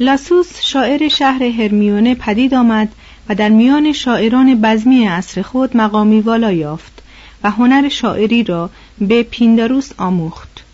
لاسوس 0.00 0.60
شاعر 0.60 1.08
شهر 1.08 1.42
هرمیونه 1.42 2.14
پدید 2.14 2.54
آمد 2.54 2.88
و 3.28 3.34
در 3.34 3.48
میان 3.48 3.92
شاعران 3.92 4.60
بزمی 4.60 5.06
عصر 5.06 5.42
خود 5.42 5.76
مقامی 5.76 6.20
والا 6.20 6.52
یافت 6.52 7.02
و 7.42 7.50
هنر 7.50 7.88
شاعری 7.88 8.42
را 8.44 8.70
به 9.00 9.22
پینداروس 9.22 9.90
آموخت. 9.98 10.64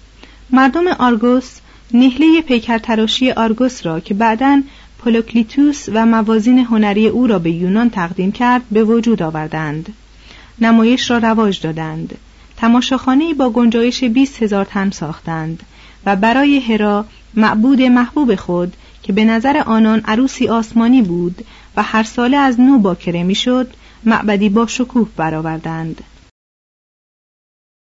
مردم 0.50 0.88
آرگوس 0.88 1.58
نهله 1.94 2.40
پیکرتراشی 2.40 3.30
آرگوس 3.30 3.86
را 3.86 4.00
که 4.00 4.14
بعداً 4.14 4.62
پولوکلیتوس 4.98 5.88
و 5.92 6.06
موازین 6.06 6.58
هنری 6.58 7.08
او 7.08 7.26
را 7.26 7.38
به 7.38 7.50
یونان 7.50 7.90
تقدیم 7.90 8.32
کرد 8.32 8.62
به 8.70 8.84
وجود 8.84 9.22
آوردند. 9.22 9.92
نمایش 10.60 11.10
را 11.10 11.18
رواج 11.18 11.60
دادند. 11.60 12.18
تماشاخانه 12.56 13.34
با 13.34 13.50
گنجایش 13.50 14.04
20 14.04 14.42
هزار 14.42 14.64
تن 14.64 14.90
ساختند 14.90 15.62
و 16.06 16.16
برای 16.16 16.60
هرا 16.60 17.04
معبود 17.34 17.82
محبوب 17.82 18.34
خود 18.34 18.72
که 19.02 19.12
به 19.12 19.24
نظر 19.24 19.62
آنان 19.66 20.02
عروسی 20.04 20.48
آسمانی 20.48 21.02
بود 21.02 21.44
و 21.76 21.82
هر 21.82 22.02
ساله 22.02 22.36
از 22.36 22.60
نو 22.60 22.78
باکره 22.78 23.22
می‌شد 23.22 23.72
معبدی 24.04 24.48
با 24.48 24.66
شکوه 24.66 25.08
برآوردند. 25.16 26.00